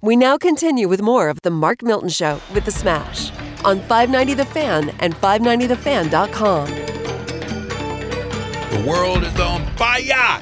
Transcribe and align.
We 0.00 0.14
now 0.14 0.38
continue 0.38 0.86
with 0.86 1.02
more 1.02 1.28
of 1.28 1.40
The 1.42 1.50
Mark 1.50 1.82
Milton 1.82 2.08
Show 2.08 2.40
with 2.54 2.64
The 2.64 2.70
Smash 2.70 3.32
on 3.64 3.80
590 3.80 4.34
The 4.34 4.44
Fan 4.44 4.90
and 5.00 5.12
590TheFan.com. 5.16 6.66
The 8.70 8.88
world 8.88 9.24
is 9.24 9.40
on 9.40 9.66
fire. 9.74 10.40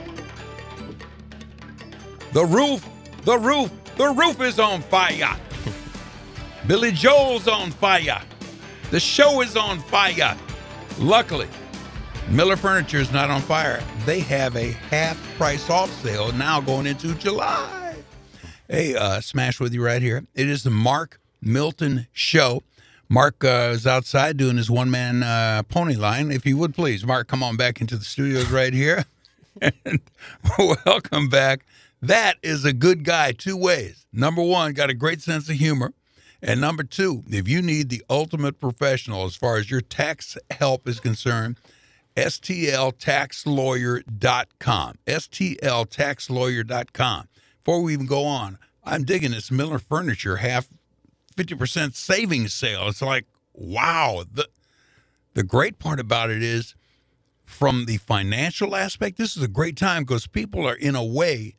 The 2.34 2.44
roof, 2.44 2.86
the 3.22 3.38
roof, 3.38 3.70
the 3.96 4.10
roof 4.10 4.42
is 4.42 4.58
on 4.58 4.82
fire. 4.82 5.34
Billy 6.66 6.92
Joel's 6.92 7.48
on 7.48 7.70
fire. 7.70 8.20
The 8.90 9.00
show 9.00 9.40
is 9.40 9.56
on 9.56 9.78
fire. 9.78 10.36
Luckily, 10.98 11.48
Miller 12.28 12.56
Furniture 12.56 12.98
is 12.98 13.10
not 13.10 13.30
on 13.30 13.40
fire. 13.40 13.82
They 14.04 14.20
have 14.20 14.54
a 14.54 14.72
half 14.72 15.18
price 15.38 15.70
off 15.70 15.90
sale 16.02 16.30
now 16.32 16.60
going 16.60 16.86
into 16.86 17.14
July. 17.14 17.85
Hey, 18.68 18.96
uh, 18.96 19.20
Smash 19.20 19.60
with 19.60 19.72
you 19.72 19.84
right 19.84 20.02
here. 20.02 20.24
It 20.34 20.48
is 20.48 20.64
the 20.64 20.70
Mark 20.70 21.20
Milton 21.40 22.08
Show. 22.12 22.64
Mark 23.08 23.44
uh, 23.44 23.70
is 23.72 23.86
outside 23.86 24.36
doing 24.36 24.56
his 24.56 24.68
one 24.68 24.90
man 24.90 25.22
uh, 25.22 25.62
pony 25.68 25.94
line. 25.94 26.32
If 26.32 26.44
you 26.44 26.56
would 26.56 26.74
please, 26.74 27.06
Mark, 27.06 27.28
come 27.28 27.44
on 27.44 27.56
back 27.56 27.80
into 27.80 27.96
the 27.96 28.04
studios 28.04 28.50
right 28.50 28.74
here. 28.74 29.04
and 29.62 30.00
welcome 30.58 31.28
back. 31.28 31.64
That 32.02 32.38
is 32.42 32.64
a 32.64 32.72
good 32.72 33.04
guy 33.04 33.30
two 33.30 33.56
ways. 33.56 34.04
Number 34.12 34.42
one, 34.42 34.72
got 34.72 34.90
a 34.90 34.94
great 34.94 35.22
sense 35.22 35.48
of 35.48 35.54
humor. 35.54 35.92
And 36.42 36.60
number 36.60 36.82
two, 36.82 37.22
if 37.28 37.46
you 37.46 37.62
need 37.62 37.88
the 37.88 38.02
ultimate 38.10 38.58
professional 38.58 39.26
as 39.26 39.36
far 39.36 39.58
as 39.58 39.70
your 39.70 39.80
tax 39.80 40.36
help 40.50 40.88
is 40.88 40.98
concerned, 40.98 41.60
stltaxlawyer.com. 42.16 44.98
stltaxlawyer.com. 45.06 47.28
Before 47.66 47.82
we 47.82 47.94
even 47.94 48.06
go 48.06 48.26
on, 48.26 48.58
I'm 48.84 49.02
digging 49.02 49.32
this 49.32 49.50
Miller 49.50 49.80
Furniture 49.80 50.36
half 50.36 50.68
50% 51.36 51.96
savings 51.96 52.54
sale. 52.54 52.86
It's 52.86 53.02
like, 53.02 53.26
wow. 53.54 54.22
The, 54.32 54.48
the 55.34 55.42
great 55.42 55.80
part 55.80 55.98
about 55.98 56.30
it 56.30 56.44
is 56.44 56.76
from 57.44 57.86
the 57.86 57.96
financial 57.96 58.76
aspect, 58.76 59.18
this 59.18 59.36
is 59.36 59.42
a 59.42 59.48
great 59.48 59.76
time 59.76 60.04
because 60.04 60.28
people 60.28 60.64
are, 60.64 60.76
in 60.76 60.94
a 60.94 61.04
way, 61.04 61.56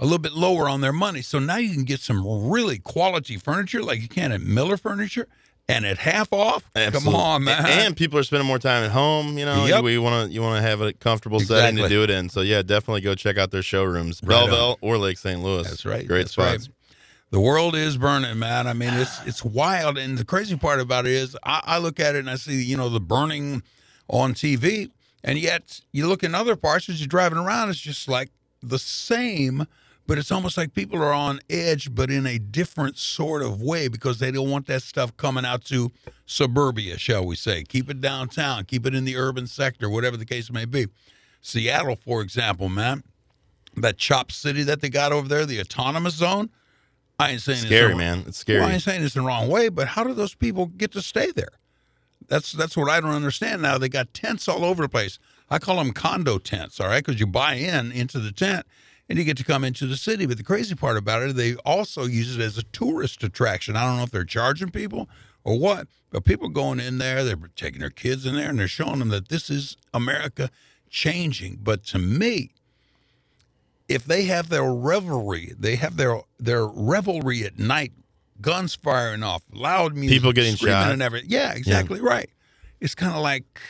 a 0.00 0.04
little 0.04 0.18
bit 0.18 0.32
lower 0.32 0.68
on 0.68 0.80
their 0.80 0.92
money. 0.92 1.22
So 1.22 1.38
now 1.38 1.58
you 1.58 1.72
can 1.72 1.84
get 1.84 2.00
some 2.00 2.50
really 2.50 2.80
quality 2.80 3.36
furniture 3.36 3.84
like 3.84 4.02
you 4.02 4.08
can 4.08 4.32
at 4.32 4.40
Miller 4.40 4.76
Furniture 4.76 5.28
and 5.68 5.84
at 5.84 5.98
half 5.98 6.32
off. 6.32 6.68
Absolutely. 6.74 7.12
Come 7.12 7.14
on, 7.20 7.44
man. 7.44 7.58
And, 7.58 7.68
and 7.68 7.96
people 7.96 8.18
are 8.18 8.22
spending 8.22 8.46
more 8.46 8.58
time 8.58 8.84
at 8.84 8.90
home. 8.92 9.36
You 9.38 9.44
know, 9.44 9.66
Yep. 9.66 9.84
you, 9.84 10.00
want 10.02 10.28
to 10.28 10.32
you 10.34 10.40
want 10.42 10.62
to 10.62 10.68
have 10.68 10.80
a 10.80 10.92
comfortable 10.92 11.40
setting 11.40 11.76
to 11.82 11.88
do 11.88 12.02
it 12.02 12.10
in. 12.10 12.28
So 12.28 12.40
yeah, 12.42 12.62
definitely 12.62 13.00
go 13.00 13.14
check 13.14 13.36
out 13.38 13.50
their 13.50 13.62
showrooms, 13.62 14.20
Right 14.22 14.36
on. 14.36 14.46
Belleville 14.48 14.78
or 14.80 14.98
Lake 14.98 15.18
St. 15.18 15.42
Louis. 15.42 15.64
That's 15.64 15.84
right. 15.84 16.06
Great 16.06 16.22
That's 16.22 16.32
spots. 16.32 16.68
right. 16.68 16.74
The 17.32 17.40
world 17.40 17.74
is 17.74 17.96
burning, 17.98 18.38
man. 18.38 18.68
I 18.68 18.72
mean, 18.72 18.94
it's 18.94 19.20
it's 19.26 19.44
wild, 19.44 19.98
and 19.98 20.16
the 20.16 20.24
crazy 20.24 20.56
part 20.56 20.78
about 20.80 21.06
it 21.06 21.12
is, 21.12 21.36
I, 21.44 21.60
I 21.64 21.78
look 21.78 21.98
at 21.98 22.14
it 22.14 22.20
and 22.20 22.30
I 22.30 22.36
see, 22.36 22.62
you 22.62 22.76
know, 22.76 22.88
the 22.88 23.00
burning 23.00 23.62
on 24.08 24.32
TV, 24.34 24.90
and 25.24 25.36
yet 25.36 25.80
you 25.90 26.06
look 26.06 26.22
in 26.22 26.34
other 26.36 26.54
parts 26.54 26.88
as 26.88 27.00
you're 27.00 27.08
driving 27.08 27.38
around, 27.38 27.70
it's 27.70 27.80
just 27.80 28.06
like 28.08 28.30
the 28.62 28.78
same, 28.78 29.66
but 30.06 30.18
it's 30.18 30.30
almost 30.30 30.56
like 30.56 30.74
people 30.74 31.02
are 31.02 31.12
on 31.12 31.40
edge, 31.50 31.94
but 31.94 32.10
in 32.10 32.26
a 32.26 32.38
different 32.38 32.96
sort 32.96 33.42
of 33.42 33.60
way 33.60 33.88
because 33.88 34.18
they 34.18 34.30
don't 34.30 34.50
want 34.50 34.66
that 34.66 34.82
stuff 34.82 35.16
coming 35.16 35.44
out 35.44 35.64
to 35.66 35.90
suburbia, 36.24 36.98
shall 36.98 37.24
we 37.26 37.36
say? 37.36 37.64
Keep 37.64 37.90
it 37.90 38.00
downtown, 38.00 38.64
keep 38.64 38.86
it 38.86 38.94
in 38.94 39.04
the 39.04 39.16
urban 39.16 39.46
sector, 39.46 39.88
whatever 39.90 40.16
the 40.16 40.24
case 40.24 40.50
may 40.50 40.64
be. 40.64 40.86
Seattle, 41.40 41.96
for 41.96 42.22
example, 42.22 42.68
man 42.68 43.02
that 43.76 43.98
CHOP 43.98 44.32
city 44.32 44.62
that 44.62 44.80
they 44.80 44.88
got 44.88 45.12
over 45.12 45.28
there, 45.28 45.46
the 45.46 45.60
autonomous 45.60 46.14
zone. 46.14 46.50
I 47.18 47.30
ain't 47.30 47.42
saying 47.42 47.58
Scary, 47.66 47.84
it's 47.84 47.92
the- 47.92 47.96
man. 47.96 48.24
It's 48.26 48.38
scary. 48.38 48.60
Well, 48.60 48.68
I 48.68 48.72
ain't 48.72 48.82
saying 48.82 49.02
it's 49.04 49.14
the 49.14 49.20
wrong 49.22 49.48
way, 49.48 49.68
but 49.68 49.88
how 49.88 50.04
do 50.04 50.12
those 50.14 50.34
people 50.34 50.66
get 50.66 50.92
to 50.92 51.02
stay 51.02 51.30
there? 51.32 51.52
That's 52.28 52.52
that's 52.52 52.76
what 52.76 52.90
I 52.90 53.00
don't 53.00 53.12
understand. 53.12 53.62
Now 53.62 53.78
they 53.78 53.88
got 53.88 54.12
tents 54.12 54.48
all 54.48 54.64
over 54.64 54.82
the 54.82 54.88
place. 54.88 55.18
I 55.48 55.58
call 55.58 55.76
them 55.76 55.92
condo 55.92 56.38
tents, 56.38 56.80
all 56.80 56.88
right, 56.88 57.04
because 57.04 57.20
you 57.20 57.26
buy 57.26 57.54
in 57.54 57.92
into 57.92 58.18
the 58.18 58.32
tent 58.32 58.66
and 59.08 59.18
you 59.18 59.24
get 59.24 59.36
to 59.36 59.44
come 59.44 59.64
into 59.64 59.86
the 59.86 59.96
city. 59.96 60.26
But 60.26 60.36
the 60.36 60.42
crazy 60.44 60.74
part 60.74 60.96
about 60.96 61.22
it, 61.22 61.36
they 61.36 61.54
also 61.56 62.04
use 62.04 62.36
it 62.36 62.42
as 62.42 62.58
a 62.58 62.62
tourist 62.64 63.22
attraction. 63.22 63.76
I 63.76 63.84
don't 63.86 63.96
know 63.98 64.02
if 64.04 64.10
they're 64.10 64.24
charging 64.24 64.70
people 64.70 65.08
or 65.44 65.58
what, 65.58 65.86
but 66.10 66.24
people 66.24 66.48
going 66.48 66.80
in 66.80 66.98
there, 66.98 67.22
they're 67.24 67.36
taking 67.54 67.80
their 67.80 67.90
kids 67.90 68.26
in 68.26 68.34
there 68.34 68.50
and 68.50 68.58
they're 68.58 68.66
showing 68.68 68.98
them 68.98 69.10
that 69.10 69.28
this 69.28 69.48
is 69.50 69.76
America 69.94 70.50
changing. 70.90 71.60
But 71.62 71.84
to 71.86 71.98
me, 71.98 72.50
if 73.88 74.04
they 74.04 74.24
have 74.24 74.48
their 74.48 74.72
revelry, 74.72 75.52
they 75.58 75.76
have 75.76 75.96
their 75.96 76.22
their 76.38 76.66
revelry 76.66 77.44
at 77.44 77.58
night, 77.58 77.92
guns 78.40 78.74
firing 78.74 79.22
off, 79.22 79.44
loud 79.52 79.94
music, 79.94 80.16
People 80.18 80.32
getting 80.32 80.56
screaming 80.56 80.74
shot. 80.82 80.92
and 80.92 81.02
everything. 81.02 81.30
Yeah, 81.30 81.52
exactly 81.52 82.00
right. 82.00 82.28
It's 82.80 82.96
kind 82.96 83.14
of 83.14 83.22
like, 83.22 83.60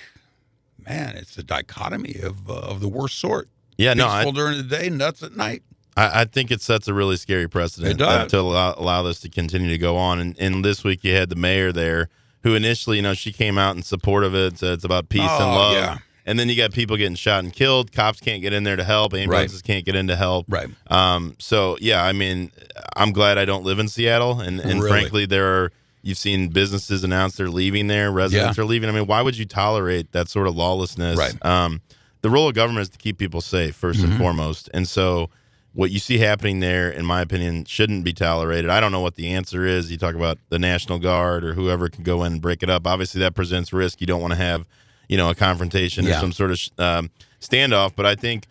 man, 0.89 1.17
it's 1.17 1.37
a 1.37 1.43
dichotomy 1.43 2.17
of 2.23 2.49
uh, 2.49 2.55
of 2.55 2.81
the 2.81 2.89
worst 2.89 3.19
sort. 3.19 3.49
Yeah, 3.79 3.95
no, 3.95 4.05
Peaceful 4.07 4.33
I, 4.33 4.35
during 4.35 4.57
the 4.59 4.63
day, 4.65 4.89
nuts 4.91 5.23
at 5.23 5.37
night. 5.37 5.63
I, 5.97 6.23
I 6.23 6.25
think 6.25 6.51
it 6.51 6.61
sets 6.61 6.89
a 6.89 6.95
really 6.95 7.17
scary 7.17 7.49
precedent 7.49 8.01
uh, 8.03 8.27
to 8.29 8.39
allow, 8.41 8.75
allow 8.77 9.03
this 9.03 9.21
to 9.21 9.29
continue 9.31 9.71
to 9.71 9.79
go 9.79 9.97
on. 9.97 10.19
And, 10.21 10.39
and 10.39 10.65
this 10.65 10.85
week 10.85 11.05
you 11.05 11.15
had 11.15 11.29
the 11.31 11.37
mayor 11.37 11.73
there, 11.73 12.09
who 12.43 12.55
initially, 12.55 12.97
you 12.99 13.03
know, 13.03 13.15
she 13.15 13.33
came 13.33 13.57
out 13.59 13.77
in 13.77 13.83
support 13.83 14.23
of 14.25 14.35
it. 14.35 14.63
It's 14.63 14.85
about 14.85 15.09
peace 15.09 15.23
and 15.23 15.43
Oh, 15.43 15.55
love. 15.55 15.73
yeah. 15.75 15.99
And 16.29 16.39
then 16.41 16.49
you 16.49 16.57
got 16.57 16.73
people 16.73 16.97
getting 16.97 17.15
shot 17.15 17.45
and 17.45 17.53
killed. 17.53 17.93
Cops 17.93 18.19
can't 18.21 18.43
get 18.43 18.53
in 18.53 18.65
there 18.65 18.75
to 18.77 18.83
help. 18.83 19.15
Ambulances 19.15 19.63
can't 19.63 19.85
get 19.85 19.95
in 19.95 20.09
to 20.09 20.17
help. 20.17 20.47
Right. 20.49 20.69
Um, 20.89 21.37
so 21.39 21.79
yeah, 21.81 22.03
I 22.05 22.13
mean, 22.13 22.51
I'm 22.97 23.13
glad 23.13 23.39
I 23.39 23.45
don't 23.45 23.65
live 23.65 23.79
in 23.79 23.87
Seattle, 23.89 24.41
and, 24.41 24.59
and 24.61 24.83
Really? 24.83 24.89
frankly, 24.91 25.27
there 25.27 25.47
are 25.47 25.73
you've 26.03 26.19
seen 26.19 26.49
businesses 26.49 27.05
announce 27.05 27.37
they're 27.37 27.49
leaving 27.49 27.87
there, 27.87 28.11
residents 28.13 28.59
Yeah. 28.59 28.63
are 28.63 28.67
leaving. 28.67 28.89
I 28.89 28.93
mean, 28.93 29.07
why 29.07 29.23
would 29.23 29.37
you 29.39 29.45
tolerate 29.45 30.11
that 30.13 30.29
sort 30.29 30.47
of 30.49 30.57
lawlessness? 30.57 31.17
Right. 31.17 31.35
Um, 31.47 31.81
the 32.27 32.31
role 32.31 32.49
of 32.49 32.55
government 32.57 32.83
is 32.83 32.89
to 32.89 32.99
keep 32.99 33.19
people 33.19 33.41
safe 33.41 33.81
1st 33.81 33.93
Mm-hmm. 33.95 34.05
and 34.11 34.19
foremost, 34.19 34.69
and 34.75 34.89
so 34.89 35.31
what 35.75 35.91
you 35.93 35.99
see 36.01 36.19
happening 36.19 36.59
there, 36.61 36.91
in 36.91 37.05
my 37.07 37.21
opinion, 37.21 37.65
shouldn't 37.67 38.03
be 38.03 38.13
tolerated. 38.13 38.69
I 38.69 38.81
don't 38.81 38.91
know 38.93 39.01
what 39.01 39.15
the 39.15 39.29
answer 39.29 39.65
is. 39.67 39.91
You 39.93 39.99
talk 39.99 40.15
about 40.17 40.39
the 40.49 40.59
National 40.59 40.99
Guard 40.99 41.45
or 41.45 41.53
whoever 41.55 41.89
can 41.89 42.03
go 42.03 42.25
in 42.25 42.33
and 42.33 42.41
break 42.43 42.63
it 42.65 42.71
up. 42.71 42.87
Obviously, 42.87 43.21
that 43.21 43.35
presents 43.35 43.73
risk. 43.73 44.01
You 44.01 44.07
don't 44.09 44.21
want 44.23 44.33
to 44.33 44.39
have, 44.39 44.65
you 45.09 45.17
know, 45.19 45.29
a 45.31 45.35
confrontation 45.35 46.05
Yeah. 46.07 46.17
or 46.17 46.21
some 46.21 46.33
sort 46.33 46.51
of 46.51 46.61
um, 46.79 47.11
standoff. 47.41 47.93
But 47.95 48.07
I 48.07 48.15
think 48.17 48.47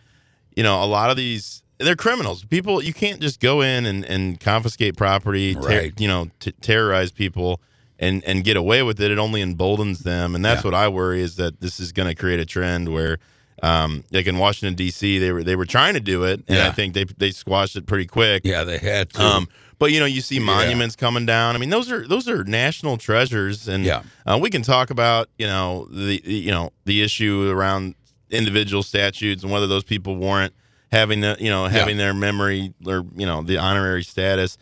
you 0.56 0.62
know, 0.62 0.82
a 0.82 0.86
lot 0.86 1.10
of 1.10 1.16
these 1.18 1.62
they're 1.78 1.96
criminals. 1.96 2.44
People, 2.44 2.82
you 2.82 2.94
can't 2.94 3.20
just 3.20 3.40
go 3.40 3.60
in 3.60 3.84
and, 3.84 4.04
and 4.06 4.40
confiscate 4.40 4.96
property, 4.96 5.54
ter- 5.54 5.60
Right. 5.60 6.00
you 6.00 6.08
know, 6.08 6.30
t- 6.40 6.52
terrorize 6.62 7.10
people 7.12 7.60
and 7.98 8.22
and 8.24 8.44
get 8.44 8.56
away 8.56 8.82
with 8.84 9.00
it. 9.00 9.10
It 9.10 9.18
only 9.18 9.40
emboldens 9.42 9.98
them, 10.00 10.34
and 10.36 10.44
that's 10.44 10.62
Yeah. 10.62 10.68
what 10.68 10.74
I 10.74 10.86
worry 10.88 11.20
is 11.22 11.34
that 11.36 11.60
this 11.60 11.80
is 11.80 11.90
going 11.92 12.08
to 12.08 12.14
create 12.14 12.38
a 12.38 12.46
trend 12.46 12.92
where. 12.92 13.18
Um, 13.62 14.04
like 14.12 14.26
in 14.26 14.36
Washington 14.38 14.74
D.C., 14.74 15.18
they 15.18 15.32
were 15.32 15.42
they 15.42 15.56
were 15.56 15.64
trying 15.66 15.94
to 15.94 16.00
do 16.00 16.24
it, 16.24 16.44
and 16.48 16.58
Yeah. 16.58 16.68
I 16.68 16.70
think 16.72 16.94
they 16.94 17.04
they 17.04 17.30
squashed 17.30 17.76
it 17.76 17.86
pretty 17.86 18.06
quick. 18.06 18.42
Yeah, 18.44 18.64
they 18.64 18.78
had 18.78 19.10
to. 19.14 19.22
Um, 19.22 19.48
but 19.78 19.92
you 19.92 20.00
know, 20.00 20.06
you 20.06 20.20
see 20.20 20.38
monuments 20.38 20.96
coming 20.96 21.26
down. 21.26 21.54
I 21.54 21.58
mean, 21.58 21.70
those 21.70 21.90
are 21.90 22.06
those 22.06 22.28
are 22.28 22.44
national 22.44 22.96
treasures, 22.98 23.66
and 23.68 23.84
Yeah. 23.84 24.02
uh, 24.26 24.38
we 24.40 24.50
can 24.50 24.62
talk 24.62 24.90
about 24.90 25.28
you 25.38 25.46
know 25.46 25.86
the 25.90 26.20
you 26.24 26.50
know 26.50 26.70
the 26.84 27.02
issue 27.02 27.50
around 27.50 27.94
individual 28.30 28.82
statutes 28.82 29.42
and 29.42 29.52
whether 29.52 29.66
those 29.66 29.84
people 29.84 30.16
warrant 30.16 30.52
having 30.92 31.20
the 31.20 31.36
you 31.40 31.48
know 31.50 31.66
having 31.66 31.96
their 31.96 32.12
memory 32.14 32.74
or 32.86 33.04
you 33.16 33.24
know 33.26 33.42
the 33.42 33.56
honorary 33.58 34.02
status. 34.04 34.58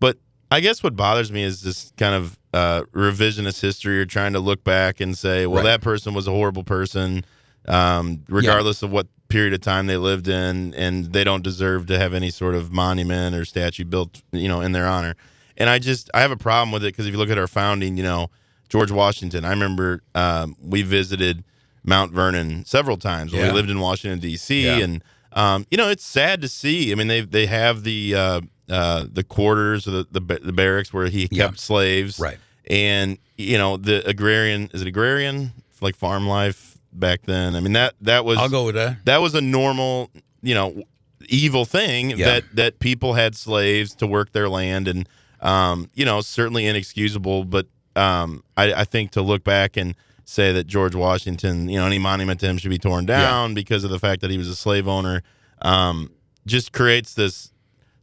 But 0.00 0.16
I 0.50 0.60
guess 0.60 0.82
what 0.82 0.96
bothers 0.96 1.30
me 1.30 1.42
is 1.42 1.60
this 1.62 1.92
kind 1.98 2.14
of 2.14 2.38
uh, 2.54 2.82
revisionist 2.92 3.60
history 3.60 4.00
or 4.00 4.06
trying 4.06 4.32
to 4.32 4.40
look 4.40 4.64
back 4.64 5.00
and 5.00 5.16
say, 5.18 5.46
well, 5.46 5.58
Right. 5.62 5.70
that 5.70 5.80
person 5.82 6.14
was 6.14 6.26
a 6.26 6.30
horrible 6.30 6.64
person, 6.64 7.24
um, 7.68 8.24
regardless 8.28 8.82
of 8.82 8.90
what 8.90 9.06
period 9.28 9.52
of 9.52 9.60
time 9.60 9.86
they 9.86 9.96
lived 9.96 10.26
in, 10.28 10.74
and 10.74 11.12
they 11.12 11.22
don't 11.22 11.42
deserve 11.42 11.86
to 11.86 11.98
have 11.98 12.14
any 12.14 12.30
sort 12.30 12.54
of 12.54 12.72
monument 12.72 13.36
or 13.36 13.44
statue 13.44 13.84
built, 13.84 14.22
you 14.32 14.48
know, 14.48 14.60
in 14.60 14.72
their 14.72 14.86
honor. 14.86 15.14
And 15.56 15.68
I 15.68 15.78
just 15.78 16.10
I 16.14 16.20
have 16.20 16.30
a 16.30 16.36
problem 16.36 16.72
with 16.72 16.82
it 16.84 16.88
because 16.92 17.06
if 17.06 17.12
you 17.12 17.18
look 17.18 17.30
at 17.30 17.38
our 17.38 17.46
founding, 17.48 17.96
you 17.96 18.02
know, 18.02 18.30
George 18.68 18.90
Washington. 18.90 19.44
I 19.44 19.50
remember 19.50 20.02
um, 20.14 20.54
we 20.62 20.82
visited 20.82 21.42
Mount 21.84 22.12
Vernon 22.12 22.64
several 22.66 22.96
times 22.98 23.32
when 23.32 23.40
Yeah. 23.40 23.48
we 23.48 23.54
lived 23.54 23.70
in 23.70 23.80
Washington 23.80 24.18
D.C. 24.20 24.66
Yeah. 24.78 24.84
and 24.84 25.02
um, 25.32 25.66
you 25.70 25.76
know 25.78 25.88
it's 25.88 26.04
sad 26.04 26.42
to 26.42 26.48
see. 26.48 26.92
I 26.92 26.94
mean 26.94 27.08
they 27.08 27.22
they 27.22 27.46
have 27.46 27.82
the 27.84 28.14
uh, 28.14 28.40
uh, 28.68 29.06
the 29.10 29.24
quarters 29.24 29.86
or 29.88 29.90
the, 29.92 30.06
the 30.10 30.20
the 30.42 30.52
barracks 30.52 30.92
where 30.92 31.06
he 31.08 31.28
kept 31.28 31.32
Yeah. 31.32 31.50
slaves, 31.56 32.18
Right. 32.20 32.38
And 32.70 33.18
you 33.36 33.56
know 33.58 33.76
the 33.78 34.06
agrarian 34.06 34.68
is 34.74 34.82
it 34.82 34.88
agrarian 34.88 35.52
like 35.80 35.96
farm 35.96 36.26
life 36.26 36.67
back 36.98 37.22
then. 37.24 37.54
I 37.56 37.60
mean 37.60 37.72
that 37.74 37.94
that 38.02 38.24
was 38.24 38.38
I'll 38.38 38.48
go 38.48 38.66
with 38.66 38.74
that. 38.74 39.04
that 39.04 39.20
was 39.20 39.34
a 39.34 39.40
normal 39.40 40.10
you 40.42 40.54
know 40.54 40.82
evil 41.28 41.64
thing 41.64 42.10
Yeah. 42.10 42.24
that 42.26 42.44
that 42.54 42.78
people 42.78 43.14
had 43.14 43.34
slaves 43.36 43.94
to 43.96 44.06
work 44.06 44.32
their 44.32 44.48
land 44.48 44.88
and 44.88 45.08
um, 45.40 45.90
you 45.94 46.04
know 46.04 46.20
certainly 46.20 46.66
inexcusable 46.66 47.44
but 47.44 47.66
um, 47.96 48.44
I, 48.56 48.72
I 48.72 48.84
think 48.84 49.10
to 49.12 49.22
look 49.22 49.42
back 49.44 49.76
and 49.76 49.94
say 50.24 50.52
that 50.52 50.66
George 50.66 50.94
Washington 50.94 51.68
you 51.68 51.78
know 51.78 51.86
any 51.86 51.98
monument 51.98 52.40
to 52.40 52.46
him 52.46 52.58
should 52.58 52.70
be 52.70 52.78
torn 52.78 53.06
down 53.06 53.54
because 53.54 53.84
of 53.84 53.90
the 53.90 53.98
fact 53.98 54.20
that 54.20 54.30
he 54.30 54.38
was 54.38 54.48
a 54.48 54.54
slave 54.56 54.86
owner 54.86 55.22
um, 55.62 56.10
just 56.46 56.72
creates 56.72 57.14
this 57.14 57.52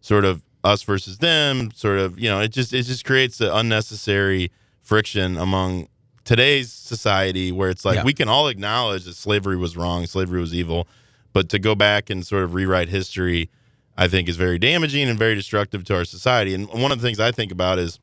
sort 0.01 0.25
of 0.25 0.42
us 0.63 0.81
versus 0.83 1.19
them 1.19 1.71
sort 1.74 2.00
of 2.00 2.19
you 2.19 2.30
know 2.30 2.39
it 2.42 2.50
just 2.50 2.74
it 2.74 2.83
just 2.83 3.06
creates 3.06 3.39
an 3.39 3.50
unnecessary 3.50 4.51
friction 4.81 5.38
among 5.38 5.88
today's 6.25 6.72
society 6.72 7.51
where 7.51 7.69
it's 7.69 7.86
like 7.86 7.95
Yeah. 7.95 8.04
we 8.04 8.13
can 8.13 8.27
all 8.27 8.48
acknowledge 8.48 9.06
that 9.06 9.16
slavery 9.16 9.56
was 9.57 9.77
wrong 9.77 10.06
slavery 10.07 10.39
was 10.42 10.54
evil 10.54 10.88
but 11.33 11.50
to 11.50 11.60
go 11.60 11.75
back 11.75 12.10
and 12.10 12.25
sort 12.25 12.44
of 12.44 12.54
rewrite 12.54 12.89
history 12.89 13.50
i 13.98 14.07
think 14.07 14.27
is 14.27 14.36
very 14.36 14.57
damaging 14.60 15.07
and 15.07 15.18
very 15.19 15.36
destructive 15.36 15.83
to 15.86 15.95
our 15.95 16.04
society 16.06 16.54
and 16.54 16.68
one 16.69 16.92
of 16.92 17.00
the 17.00 17.06
things 17.07 17.19
i 17.19 17.31
think 17.31 17.51
about 17.51 17.77
is 17.80 18.00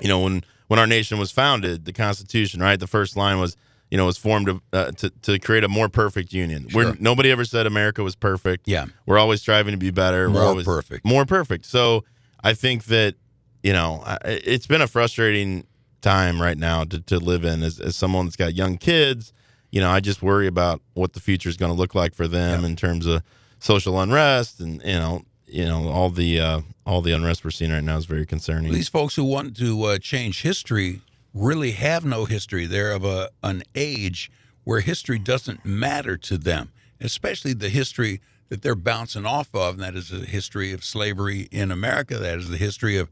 you 0.00 0.08
know 0.08 0.20
when 0.20 0.42
when 0.68 0.78
our 0.80 0.86
nation 0.86 1.18
was 1.18 1.30
founded 1.30 1.84
the 1.84 1.92
constitution 1.92 2.60
right 2.60 2.80
the 2.80 2.86
first 2.86 3.14
line 3.16 3.38
was 3.38 3.56
you 3.90 3.98
know 3.98 4.06
was 4.06 4.16
formed 4.16 4.46
to 4.46 4.62
uh, 4.72 4.90
to, 4.92 5.10
to 5.22 5.38
create 5.38 5.62
a 5.64 5.68
more 5.68 5.88
perfect 5.90 6.32
union 6.32 6.66
Sure. 6.68 6.84
where 6.84 6.96
nobody 6.98 7.30
ever 7.30 7.44
said 7.44 7.66
america 7.66 8.02
was 8.02 8.16
perfect 8.16 8.66
Yeah. 8.66 8.86
we're 9.04 9.18
always 9.18 9.40
striving 9.42 9.72
to 9.72 9.78
be 9.78 9.90
better 9.90 10.28
we're 10.28 10.34
More 10.40 10.42
always 10.44 10.64
perfect. 10.64 11.04
more 11.04 11.26
perfect 11.26 11.66
so 11.66 12.04
i 12.42 12.54
think 12.54 12.84
that 12.84 13.16
you 13.62 13.74
know 13.74 14.02
it's 14.24 14.66
been 14.66 14.80
a 14.80 14.86
frustrating 14.86 15.66
time 16.00 16.40
right 16.40 16.58
now 16.58 16.84
to, 16.84 17.00
to 17.00 17.18
live 17.18 17.44
in 17.44 17.62
as, 17.62 17.78
as 17.80 17.96
someone 17.96 18.26
that's 18.26 18.36
got 18.36 18.54
young 18.54 18.76
kids 18.78 19.32
you 19.70 19.80
know 19.80 19.90
i 19.90 20.00
just 20.00 20.22
worry 20.22 20.46
about 20.46 20.80
what 20.94 21.12
the 21.12 21.20
future 21.20 21.48
is 21.48 21.56
going 21.56 21.72
to 21.72 21.76
look 21.78 21.94
like 21.94 22.14
for 22.14 22.26
them 22.26 22.64
in 22.64 22.76
terms 22.76 23.06
of 23.06 23.22
social 23.58 24.00
unrest 24.00 24.60
and 24.60 24.82
you 24.82 24.94
know 24.94 25.22
you 25.46 25.66
know 25.66 25.88
all 25.88 26.10
the 26.10 26.40
uh, 26.40 26.60
all 26.86 27.02
the 27.02 27.12
unrest 27.12 27.44
we're 27.44 27.50
seeing 27.50 27.72
right 27.72 27.84
now 27.84 27.96
is 27.96 28.06
very 28.06 28.26
concerning 28.26 28.72
These 28.72 28.88
folks 28.88 29.16
who 29.16 29.24
want 29.24 29.56
to 29.58 29.82
uh, 29.84 29.98
change 29.98 30.42
history 30.42 31.00
really 31.34 31.72
have 31.72 32.04
no 32.04 32.24
history. 32.24 32.66
They're 32.66 32.92
of 32.92 33.04
a 33.04 33.30
an 33.42 33.62
age 33.74 34.30
where 34.64 34.80
history 34.80 35.18
doesn't 35.18 35.64
matter 35.64 36.16
to 36.16 36.38
them, 36.38 36.70
especially 37.00 37.52
the 37.52 37.68
history 37.68 38.20
that 38.48 38.62
they're 38.62 38.74
bouncing 38.74 39.26
off 39.26 39.54
of, 39.54 39.74
and 39.74 39.82
that 39.82 39.94
is 39.94 40.10
the 40.10 40.26
history 40.26 40.72
of 40.72 40.84
slavery 40.84 41.48
in 41.50 41.70
America. 41.70 42.18
That 42.18 42.38
is 42.38 42.48
the 42.48 42.56
history 42.56 42.96
of 42.96 43.10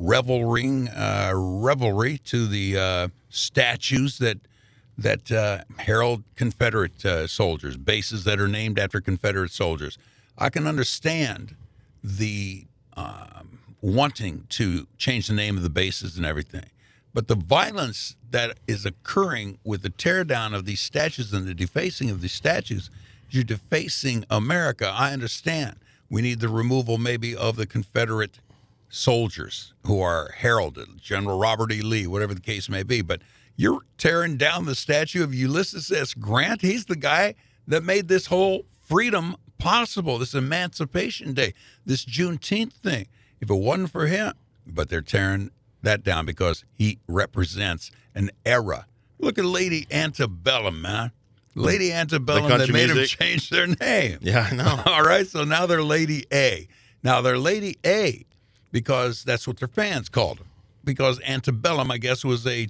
revelring, 0.00 0.88
uh, 0.88 1.32
revelry 1.34 2.18
to 2.18 2.46
the 2.46 2.76
uh, 2.76 3.08
statues 3.28 4.18
that 4.18 4.38
that 4.98 5.32
uh, 5.32 5.62
herald 5.78 6.24
Confederate 6.36 7.04
uh, 7.06 7.26
soldiers, 7.26 7.78
bases 7.78 8.24
that 8.24 8.38
are 8.38 8.48
named 8.48 8.78
after 8.78 9.00
Confederate 9.00 9.50
soldiers. 9.50 9.96
I 10.36 10.50
can 10.50 10.66
understand 10.66 11.54
the 12.04 12.66
um, 12.98 13.60
wanting 13.80 14.44
to 14.50 14.86
change 14.98 15.28
the 15.28 15.34
name 15.34 15.56
of 15.56 15.62
the 15.62 15.70
bases 15.70 16.18
and 16.18 16.26
everything. 16.26 16.66
But 17.14 17.28
the 17.28 17.34
violence 17.34 18.14
that 18.30 18.58
is 18.68 18.84
occurring 18.84 19.58
with 19.64 19.82
the 19.82 19.90
teardown 19.90 20.54
of 20.54 20.66
these 20.66 20.80
statues 20.80 21.32
and 21.32 21.46
the 21.46 21.54
defacing 21.54 22.10
of 22.10 22.20
these 22.20 22.32
statues, 22.32 22.90
you're 23.30 23.42
defacing 23.42 24.24
America. 24.28 24.92
I 24.94 25.12
understand. 25.14 25.76
We 26.10 26.20
need 26.20 26.40
the 26.40 26.48
removal 26.50 26.98
maybe 26.98 27.34
of 27.34 27.56
the 27.56 27.66
Confederate 27.66 28.38
soldiers 28.90 29.72
who 29.86 30.00
are 30.00 30.32
heralded, 30.36 31.00
General 31.00 31.38
Robert 31.38 31.72
E. 31.72 31.80
Lee, 31.80 32.06
whatever 32.06 32.34
the 32.34 32.40
case 32.40 32.68
may 32.68 32.82
be. 32.82 33.00
But 33.00 33.22
you're 33.56 33.80
tearing 33.96 34.36
down 34.36 34.66
the 34.66 34.74
statue 34.74 35.22
of 35.24 35.34
Ulysses 35.34 35.90
S. 35.90 36.12
Grant. 36.12 36.60
He's 36.60 36.84
the 36.86 36.96
guy 36.96 37.34
that 37.66 37.82
made 37.84 38.08
this 38.08 38.26
whole 38.26 38.66
freedom 38.80 39.36
possible, 39.58 40.18
this 40.18 40.34
Emancipation 40.34 41.32
Day, 41.32 41.54
this 41.86 42.04
Juneteenth 42.04 42.72
thing. 42.74 43.06
If 43.40 43.48
it 43.48 43.54
wasn't 43.54 43.90
for 43.90 44.06
him, 44.06 44.34
but 44.66 44.90
they're 44.90 45.00
tearing 45.00 45.50
that 45.82 46.02
down 46.02 46.26
because 46.26 46.64
he 46.74 46.98
represents 47.08 47.90
an 48.14 48.30
era. 48.44 48.86
Look 49.18 49.38
at 49.38 49.44
Lady 49.44 49.86
Antebellum, 49.90 50.82
man. 50.82 51.12
Lady 51.54 51.92
Antebellum, 51.92 52.44
they 52.44 52.48
country 52.48 52.72
made 52.72 52.88
them 52.90 52.96
music? 52.98 53.18
change 53.18 53.50
their 53.50 53.66
name. 53.66 54.18
yeah 54.20 54.48
i 54.50 54.54
know 54.54 54.82
All 54.86 55.02
right, 55.02 55.26
so 55.26 55.44
now 55.44 55.66
they're 55.66 55.82
Lady 55.82 56.24
A. 56.32 56.68
Now 57.02 57.20
they're 57.22 57.38
Lady 57.38 57.76
A 57.84 58.24
because 58.72 59.24
that's 59.24 59.46
what 59.46 59.58
their 59.58 59.68
fans 59.68 60.08
called 60.08 60.38
them. 60.38 60.46
Because 60.84 61.20
antebellum, 61.22 61.90
I 61.90 61.98
guess, 61.98 62.24
was 62.24 62.46
a 62.46 62.68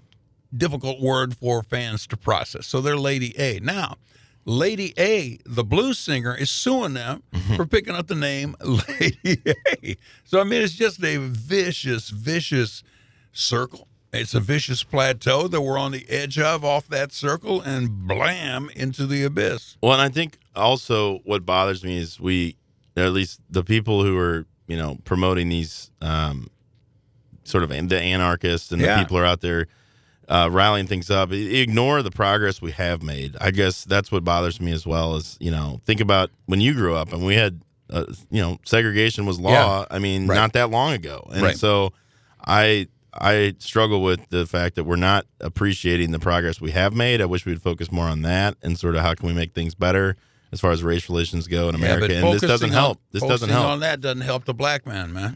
difficult 0.56 1.00
word 1.00 1.36
for 1.36 1.62
fans 1.62 2.06
to 2.08 2.16
process. 2.16 2.66
So 2.66 2.80
they're 2.80 2.96
Lady 2.96 3.38
A. 3.38 3.60
Now, 3.60 3.96
Lady 4.44 4.94
A, 4.98 5.38
the 5.44 5.64
blues 5.64 5.98
singer, 5.98 6.34
is 6.34 6.50
suing 6.50 6.94
them 6.94 7.22
mm-hmm. 7.32 7.56
for 7.56 7.66
picking 7.66 7.94
up 7.94 8.08
the 8.08 8.14
name 8.14 8.56
Lady 8.64 9.42
A. 9.46 9.96
So 10.24 10.40
I 10.40 10.44
mean, 10.44 10.62
it's 10.62 10.74
just 10.74 11.02
a 11.04 11.18
vicious, 11.18 12.10
vicious 12.10 12.82
circle. 13.32 13.86
It's 14.12 14.34
a 14.34 14.40
vicious 14.40 14.82
plateau 14.82 15.46
that 15.46 15.60
we're 15.60 15.78
on 15.78 15.92
the 15.92 16.08
edge 16.10 16.36
of 16.36 16.64
off 16.64 16.88
that 16.88 17.12
circle 17.12 17.60
and 17.60 18.08
blam 18.08 18.68
into 18.74 19.06
the 19.06 19.22
abyss. 19.22 19.76
Well, 19.80 19.92
and 19.92 20.02
I 20.02 20.08
think 20.08 20.38
also 20.56 21.18
what 21.18 21.46
bothers 21.46 21.84
me 21.84 21.96
is 21.98 22.18
we, 22.18 22.56
at 22.96 23.12
least 23.12 23.40
the 23.48 23.62
people 23.62 24.02
who 24.02 24.18
are, 24.18 24.46
you 24.70 24.76
know, 24.76 24.96
promoting 25.04 25.48
these 25.48 25.90
um, 26.00 26.46
sort 27.44 27.64
of 27.64 27.70
the 27.70 27.98
anarchists 27.98 28.70
and 28.70 28.80
Yeah. 28.80 28.96
the 28.96 29.02
people 29.02 29.18
are 29.18 29.24
out 29.26 29.40
there 29.40 29.66
uh, 30.28 30.48
rallying 30.50 30.86
things 30.86 31.10
up, 31.10 31.32
ignore 31.32 32.02
the 32.02 32.10
progress 32.12 32.62
we 32.62 32.70
have 32.70 33.02
made. 33.02 33.36
I 33.40 33.50
guess 33.50 33.82
that's 33.84 34.12
what 34.12 34.22
bothers 34.22 34.60
me 34.60 34.70
as 34.70 34.86
well. 34.86 35.16
Is 35.16 35.36
you 35.40 35.50
know, 35.50 35.80
think 35.86 36.00
about 36.00 36.30
when 36.46 36.60
you 36.60 36.72
grew 36.72 36.94
up 36.94 37.12
and 37.12 37.26
we 37.26 37.34
had, 37.34 37.62
uh, 37.90 38.04
you 38.30 38.40
know, 38.40 38.58
segregation 38.64 39.26
was 39.26 39.40
law. 39.40 39.80
Yeah. 39.80 39.84
I 39.90 39.98
mean, 39.98 40.28
Right. 40.28 40.36
not 40.36 40.52
that 40.52 40.70
long 40.70 40.92
ago, 40.92 41.28
and 41.32 41.42
Right. 41.42 41.56
so 41.58 41.92
I. 42.46 42.86
I 43.12 43.56
struggle 43.58 44.02
with 44.04 44.20
the 44.28 44.46
fact 44.46 44.76
that 44.76 44.84
we're 44.84 44.94
not 44.94 45.26
appreciating 45.40 46.12
the 46.12 46.20
progress 46.20 46.60
we 46.60 46.70
have 46.70 46.94
made. 46.94 47.20
I 47.20 47.24
wish 47.24 47.44
we'd 47.44 47.60
focus 47.60 47.90
more 47.90 48.06
on 48.06 48.22
that 48.22 48.56
and 48.62 48.78
sort 48.78 48.94
of 48.94 49.02
how 49.02 49.14
can 49.14 49.26
we 49.26 49.32
make 49.34 49.52
things 49.52 49.74
better 49.74 50.14
as 50.52 50.60
far 50.60 50.70
as 50.72 50.82
race 50.82 51.08
relations 51.08 51.46
go 51.48 51.68
in 51.68 51.74
America. 51.74 52.00
but 52.08 52.10
and 52.10 52.32
this 52.34 52.42
doesn't 52.42 52.70
on- 52.70 52.74
help. 52.74 53.00
This 53.12 53.22
doesn't 53.22 53.48
help. 53.48 53.62
focusing 53.62 53.72
on 53.72 53.80
that 53.80 54.00
doesn't 54.00 54.22
help 54.22 54.44
the 54.44 54.54
black 54.54 54.86
man, 54.86 55.12
man. 55.12 55.30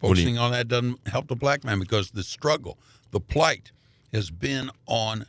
Do 0.00 0.08
you- 0.08 0.14
Focusing 0.14 0.38
on 0.38 0.52
that 0.52 0.68
doesn't 0.68 1.06
help 1.08 1.28
the 1.28 1.36
black 1.36 1.64
man 1.64 1.78
because 1.80 2.10
the 2.12 2.22
struggle, 2.22 2.78
the 3.10 3.20
plight, 3.20 3.72
has 4.12 4.30
been 4.30 4.70
on 4.86 5.26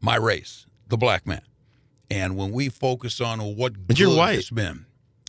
my 0.00 0.16
race, 0.16 0.66
the 0.88 0.96
black 0.96 1.26
man. 1.26 1.42
And 2.10 2.36
when 2.36 2.50
we 2.52 2.68
focus 2.68 3.20
on 3.20 3.38
what 3.56 3.86
But 3.86 3.98
you're 3.98 4.14
white. 4.16 4.38
it's 4.38 4.50
been. 4.50 4.86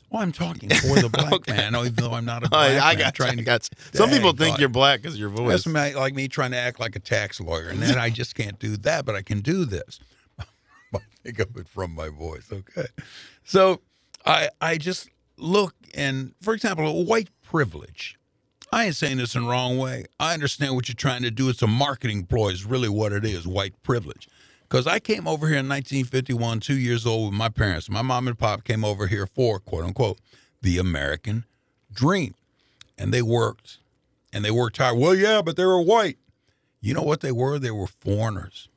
Well, 0.10 0.22
I'm 0.24 0.32
talking 0.34 0.70
for 0.70 1.00
the 1.00 1.08
black 1.10 1.48
man, 1.48 1.74
even 1.76 1.94
though 1.96 2.12
I'm 2.14 2.26
not 2.26 2.44
a 2.44 2.50
black 2.50 2.72
I 2.84 2.90
man. 2.96 2.98
got 2.98 3.06
you, 3.06 3.12
trying 3.26 3.32
I 3.34 3.36
to 3.36 3.44
got 3.44 3.70
you. 3.72 3.98
Some 3.98 4.10
people 4.10 4.32
think 4.34 4.54
God. 4.56 4.60
you're 4.60 4.68
black 4.70 5.02
because 5.02 5.18
your 5.18 5.30
voice. 5.30 5.52
That's 5.52 5.68
my, 5.68 5.92
like 5.94 6.14
me 6.16 6.28
trying 6.28 6.52
to 6.52 6.58
act 6.58 6.80
like 6.82 6.96
a 6.98 7.00
tax 7.00 7.40
lawyer, 7.40 7.70
and 7.70 7.80
then 7.82 7.98
I 7.98 8.10
just 8.10 8.36
can't 8.36 8.60
do 8.60 8.76
that, 8.78 9.06
but 9.06 9.16
I 9.16 9.22
can 9.22 9.40
do 9.40 9.64
this. 9.64 10.00
I 10.96 11.00
think 11.24 11.40
of 11.40 11.56
it 11.58 11.68
from 11.68 11.94
my 11.96 12.10
voice. 12.10 12.52
Okay, 12.52 12.88
so 13.44 13.82
I 14.26 14.50
I 14.60 14.78
just 14.78 15.10
look 15.38 15.76
and, 15.94 16.34
for 16.42 16.54
example, 16.54 17.06
white 17.06 17.30
privilege. 17.44 18.18
I 18.74 18.86
ain't 18.86 18.96
saying 18.96 19.18
this 19.18 19.36
in 19.36 19.44
the 19.44 19.50
wrong 19.50 19.78
way. 19.78 20.06
I 20.20 20.34
understand 20.34 20.76
what 20.76 20.88
you're 20.88 20.96
trying 20.96 21.24
to 21.24 21.32
do. 21.32 21.50
It's 21.50 21.62
a 21.62 21.68
marketing 21.68 22.26
ploy. 22.26 22.50
Is 22.50 22.66
really 22.66 22.88
what 22.88 23.12
it 23.12 23.26
is. 23.26 23.46
White 23.46 23.82
privilege. 23.84 24.30
Because 24.64 24.88
I 24.88 25.00
came 25.00 25.28
over 25.28 25.48
here 25.48 25.58
in 25.58 25.68
1951, 25.68 26.62
two 26.62 26.78
years 26.78 27.06
old 27.06 27.32
with 27.32 27.38
my 27.38 27.50
parents. 27.50 27.90
My 27.90 28.02
mom 28.02 28.30
and 28.30 28.40
pop 28.40 28.64
came 28.64 28.86
over 28.86 29.08
here 29.08 29.28
for 29.28 29.60
quote 29.60 29.84
unquote 29.84 30.20
the 30.62 30.78
American 30.78 31.44
dream, 31.92 32.36
and 32.98 33.14
they 33.14 33.22
worked 33.22 33.80
and 34.32 34.46
they 34.46 34.52
worked 34.52 34.78
hard. 34.78 34.98
Well, 34.98 35.16
yeah, 35.16 35.42
but 35.42 35.58
they 35.58 35.66
were 35.66 35.82
white. 35.82 36.18
You 36.80 36.94
know 36.94 37.02
what 37.04 37.20
they 37.20 37.32
were? 37.32 37.60
They 37.60 37.72
were 37.72 37.88
foreigners. 37.88 38.70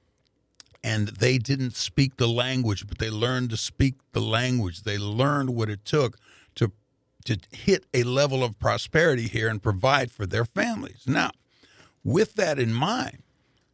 And 0.85 1.09
they 1.09 1.39
didn't 1.39 1.75
speak 1.75 2.19
the 2.19 2.29
language, 2.29 2.87
but 2.87 2.99
they 2.99 3.09
learned 3.09 3.49
to 3.51 3.57
speak 3.57 3.95
the 4.13 4.21
language. 4.21 4.83
They 4.83 4.99
learned 4.99 5.51
what 5.57 5.71
it 5.71 5.85
took 5.85 6.19
to 6.57 6.73
to 7.25 7.39
hit 7.53 7.87
a 7.95 8.03
level 8.03 8.45
of 8.45 8.59
prosperity 8.59 9.27
here 9.27 9.49
and 9.49 9.63
provide 9.63 10.13
for 10.13 10.27
their 10.27 10.45
families. 10.45 11.05
Now, 11.07 11.31
with 12.05 12.35
that 12.35 12.59
in 12.59 12.75
mind, 12.75 13.23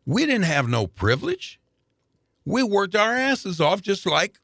we 0.07 0.25
didn't 0.25 0.45
have 0.45 0.69
no 0.69 0.87
privilege. 0.87 1.59
We 2.45 2.63
worked 2.63 2.95
our 2.95 3.13
asses 3.13 3.61
off 3.61 3.83
just 3.83 4.07
like 4.07 4.39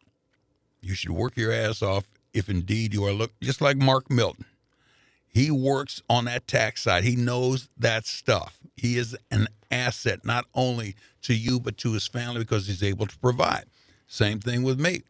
you 0.81 0.95
should 0.95 1.13
work 1.13 1.37
your 1.37 1.53
ass 1.53 1.83
off 1.83 2.07
if 2.35 2.49
indeed 2.49 2.93
you 2.93 3.05
are 3.05 3.13
look 3.13 3.33
just 3.41 3.61
like 3.61 3.77
Mark 3.77 4.11
Milton. 4.11 4.45
He 5.37 5.51
works 5.51 6.01
on 6.09 6.25
that 6.25 6.47
tax 6.47 6.85
side. 6.85 7.05
He 7.05 7.15
knows 7.15 7.69
that 7.77 8.07
stuff. 8.07 8.57
He 8.75 8.97
is 8.97 9.15
an 9.31 9.49
asset 9.71 10.25
not 10.25 10.47
only 10.55 10.97
to 11.21 11.35
you 11.35 11.61
but 11.61 11.77
to 11.77 11.93
his 11.93 12.07
family 12.07 12.39
because 12.39 12.69
he's 12.69 12.83
able 12.83 13.07
to 13.07 13.19
provide. 13.19 13.65
Same 14.07 14.41
thing 14.41 14.63
with 14.63 14.81
me. 14.81 15.03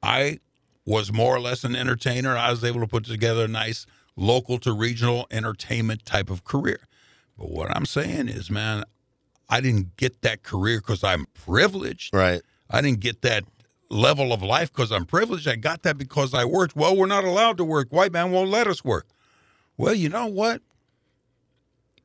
I 0.00 0.38
was 0.86 1.12
more 1.12 1.34
or 1.34 1.40
less 1.40 1.64
an 1.64 1.74
entertainer. 1.74 2.36
I 2.36 2.52
was 2.52 2.62
able 2.62 2.78
to 2.78 2.86
put 2.86 3.06
together 3.06 3.46
a 3.46 3.48
nice 3.48 3.84
local 4.14 4.58
to 4.60 4.72
regional 4.72 5.26
entertainment 5.32 6.06
type 6.06 6.30
of 6.30 6.44
career. 6.44 6.86
But 7.36 7.50
what 7.50 7.74
I'm 7.74 7.86
saying 7.86 8.28
is, 8.28 8.52
man, 8.52 8.84
I 9.50 9.60
didn't 9.60 9.96
get 9.96 10.22
that 10.22 10.44
career 10.44 10.78
because 10.78 11.02
I'm 11.02 11.26
privileged. 11.34 12.14
right. 12.14 12.40
I 12.70 12.82
didn't 12.82 13.00
get 13.00 13.22
that 13.22 13.42
level 13.90 14.32
of 14.32 14.44
life 14.44 14.72
because 14.72 14.92
I'm 14.92 15.06
privileged. 15.06 15.48
I 15.48 15.56
got 15.56 15.82
that 15.82 15.98
because 15.98 16.34
I 16.34 16.44
worked. 16.44 16.76
Well, 16.76 16.96
we're 16.96 17.06
not 17.06 17.24
allowed 17.24 17.56
to 17.56 17.64
work. 17.64 17.88
White 17.90 18.12
man 18.12 18.30
won't 18.30 18.48
let 18.48 18.68
us 18.68 18.84
work. 18.84 19.08
Well, 19.76 19.94
you 19.94 20.08
know 20.08 20.26
what? 20.26 20.62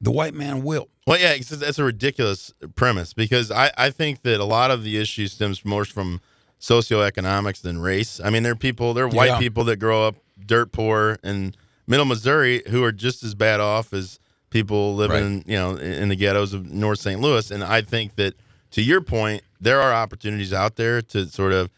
The 0.01 0.11
white 0.11 0.33
man 0.33 0.63
will. 0.63 0.89
Well, 1.07 1.19
yeah, 1.19 1.31
it's, 1.33 1.49
that's 1.49 1.79
a 1.79 1.83
ridiculous 1.83 2.53
premise 2.75 3.13
because 3.13 3.49
I, 3.51 3.71
I 3.77 3.89
think 3.89 4.21
that 4.23 4.39
a 4.39 4.45
lot 4.45 4.71
of 4.71 4.83
the 4.83 4.97
issue 4.97 5.27
stems 5.27 5.63
more 5.65 5.85
from 5.85 6.21
socioeconomics 6.59 7.61
than 7.61 7.79
race. 7.79 8.19
I 8.23 8.29
mean, 8.29 8.43
there 8.43 8.51
are 8.51 8.55
people, 8.55 8.93
there 8.93 9.05
are 9.05 9.09
white 9.09 9.27
Yeah. 9.27 9.39
people 9.39 9.63
that 9.65 9.77
grow 9.77 10.05
up 10.07 10.15
dirt 10.45 10.71
poor 10.71 11.17
in 11.23 11.55
Middle 11.87 12.05
Missouri 12.05 12.61
who 12.69 12.83
are 12.83 12.91
just 12.91 13.23
as 13.23 13.33
bad 13.35 13.59
off 13.59 13.93
as 13.93 14.19
people 14.49 14.95
living, 14.95 15.43
you 15.47 15.55
know, 15.57 15.75
in 15.77 16.09
the 16.09 16.15
ghettos 16.15 16.53
of 16.53 16.69
North 16.71 16.99
St. 16.99 17.19
Louis. 17.19 17.49
And 17.51 17.63
I 17.63 17.81
think 17.81 18.15
that 18.15 18.35
to 18.71 18.81
your 18.81 19.01
point, 19.01 19.43
there 19.59 19.81
are 19.81 19.93
opportunities 19.93 20.53
out 20.53 20.75
there 20.75 21.01
to 21.01 21.27
sort 21.27 21.53
of 21.53 21.69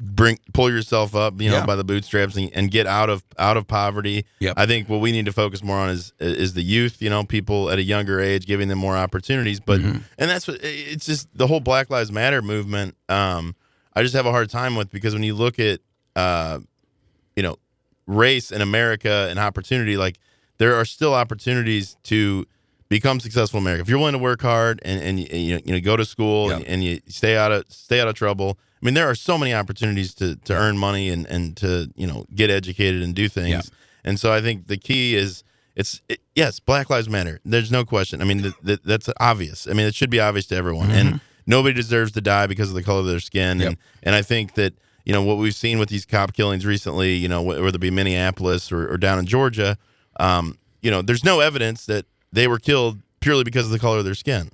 bring 0.00 0.38
pull 0.52 0.70
yourself 0.70 1.14
up, 1.16 1.40
you 1.40 1.50
know, 1.50 1.58
Yeah. 1.58 1.66
by 1.66 1.74
the 1.76 1.82
bootstraps 1.84 2.36
and, 2.36 2.50
and 2.54 2.70
get 2.70 2.86
out 2.86 3.10
of 3.10 3.24
out 3.38 3.56
of 3.56 3.66
poverty. 3.66 4.24
Yep. 4.38 4.54
I 4.56 4.66
think 4.66 4.88
what 4.88 5.00
we 5.00 5.10
need 5.12 5.26
to 5.26 5.32
focus 5.32 5.62
more 5.62 5.76
on 5.76 5.90
is 5.90 6.12
is 6.20 6.54
the 6.54 6.62
youth, 6.62 7.02
you 7.02 7.10
know, 7.10 7.24
people 7.24 7.70
at 7.70 7.78
a 7.78 7.82
younger 7.82 8.20
age, 8.20 8.46
giving 8.46 8.68
them 8.68 8.78
more 8.78 8.96
opportunities. 8.96 9.58
But 9.60 9.80
Mm-hmm. 9.80 9.98
and 10.18 10.30
that's 10.30 10.46
what 10.46 10.58
it's 10.62 11.06
just 11.06 11.28
the 11.36 11.46
whole 11.46 11.60
Black 11.60 11.90
Lives 11.90 12.12
Matter 12.12 12.42
movement. 12.42 12.96
Um, 13.08 13.56
I 13.94 14.02
just 14.02 14.14
have 14.14 14.26
a 14.26 14.30
hard 14.30 14.50
time 14.50 14.76
with 14.76 14.90
because 14.90 15.14
when 15.14 15.24
you 15.24 15.34
look 15.34 15.58
at 15.58 15.80
uh, 16.14 16.60
you 17.34 17.42
know, 17.42 17.56
race 18.06 18.50
in 18.52 18.60
America 18.60 19.26
and 19.30 19.38
opportunity, 19.38 19.96
like 19.96 20.18
there 20.58 20.74
are 20.74 20.84
still 20.84 21.14
opportunities 21.14 21.96
to 22.04 22.46
become 22.88 23.20
successful 23.20 23.58
in 23.58 23.64
America. 23.64 23.82
If 23.82 23.88
you're 23.88 23.98
willing 23.98 24.12
to 24.14 24.18
work 24.18 24.42
hard 24.42 24.80
and, 24.84 25.00
and, 25.02 25.20
you, 25.20 25.60
you 25.64 25.72
know 25.72 25.80
go 25.80 25.96
to 25.96 26.04
school 26.04 26.50
and, 26.50 26.64
and 26.64 26.82
you 26.82 27.00
stay 27.08 27.36
out 27.36 27.52
of 27.52 27.64
stay 27.68 28.00
out 28.00 28.08
of 28.08 28.14
trouble. 28.14 28.58
I 28.80 28.84
mean, 28.84 28.94
there 28.94 29.08
are 29.08 29.14
so 29.14 29.36
many 29.36 29.52
opportunities 29.52 30.14
to, 30.14 30.36
to 30.36 30.54
earn 30.54 30.78
money 30.78 31.08
and, 31.08 31.26
and 31.26 31.56
to 31.58 31.90
you 31.96 32.06
know 32.06 32.26
get 32.34 32.50
educated 32.50 33.02
and 33.02 33.14
do 33.14 33.28
things. 33.28 33.48
Yeah. 33.48 33.60
And 34.04 34.18
so 34.20 34.32
I 34.32 34.40
think 34.40 34.68
the 34.68 34.76
key 34.76 35.16
is 35.16 35.42
it's 35.74 36.00
it, 36.08 36.20
yes, 36.34 36.60
Black 36.60 36.90
Lives 36.90 37.08
Matter. 37.08 37.40
There's 37.44 37.70
no 37.70 37.84
question. 37.84 38.20
I 38.20 38.24
mean, 38.24 38.42
th- 38.42 38.54
th- 38.64 38.80
that's 38.84 39.08
obvious. 39.20 39.66
I 39.66 39.72
mean, 39.72 39.86
it 39.86 39.94
should 39.94 40.10
be 40.10 40.20
obvious 40.20 40.46
to 40.46 40.56
everyone. 40.56 40.90
And 40.90 41.20
nobody 41.46 41.74
deserves 41.74 42.12
to 42.12 42.20
die 42.20 42.46
because 42.46 42.68
of 42.68 42.74
the 42.74 42.82
color 42.82 43.00
of 43.00 43.06
their 43.06 43.20
skin. 43.20 43.58
Mm-hmm. 43.58 43.60
Yep. 43.60 43.68
And 43.70 43.78
and 44.02 44.14
I 44.14 44.22
think 44.22 44.54
that 44.54 44.74
you 45.04 45.12
know 45.12 45.22
what 45.22 45.38
we've 45.38 45.54
seen 45.54 45.78
with 45.78 45.88
these 45.88 46.06
cop 46.06 46.32
killings 46.32 46.64
recently. 46.64 47.14
You 47.14 47.28
know, 47.28 47.42
whether 47.42 47.66
it 47.66 47.80
be 47.80 47.90
Minneapolis 47.90 48.70
or, 48.70 48.92
or 48.92 48.96
down 48.96 49.18
in 49.18 49.26
Georgia, 49.26 49.76
um, 50.20 50.58
you 50.82 50.90
know, 50.90 51.02
there's 51.02 51.24
no 51.24 51.40
evidence 51.40 51.86
that 51.86 52.06
they 52.32 52.46
were 52.46 52.58
killed 52.58 53.00
purely 53.20 53.44
because 53.44 53.64
of 53.64 53.72
the 53.72 53.78
color 53.78 53.98
of 53.98 54.04
their 54.04 54.14
skin. 54.14 54.50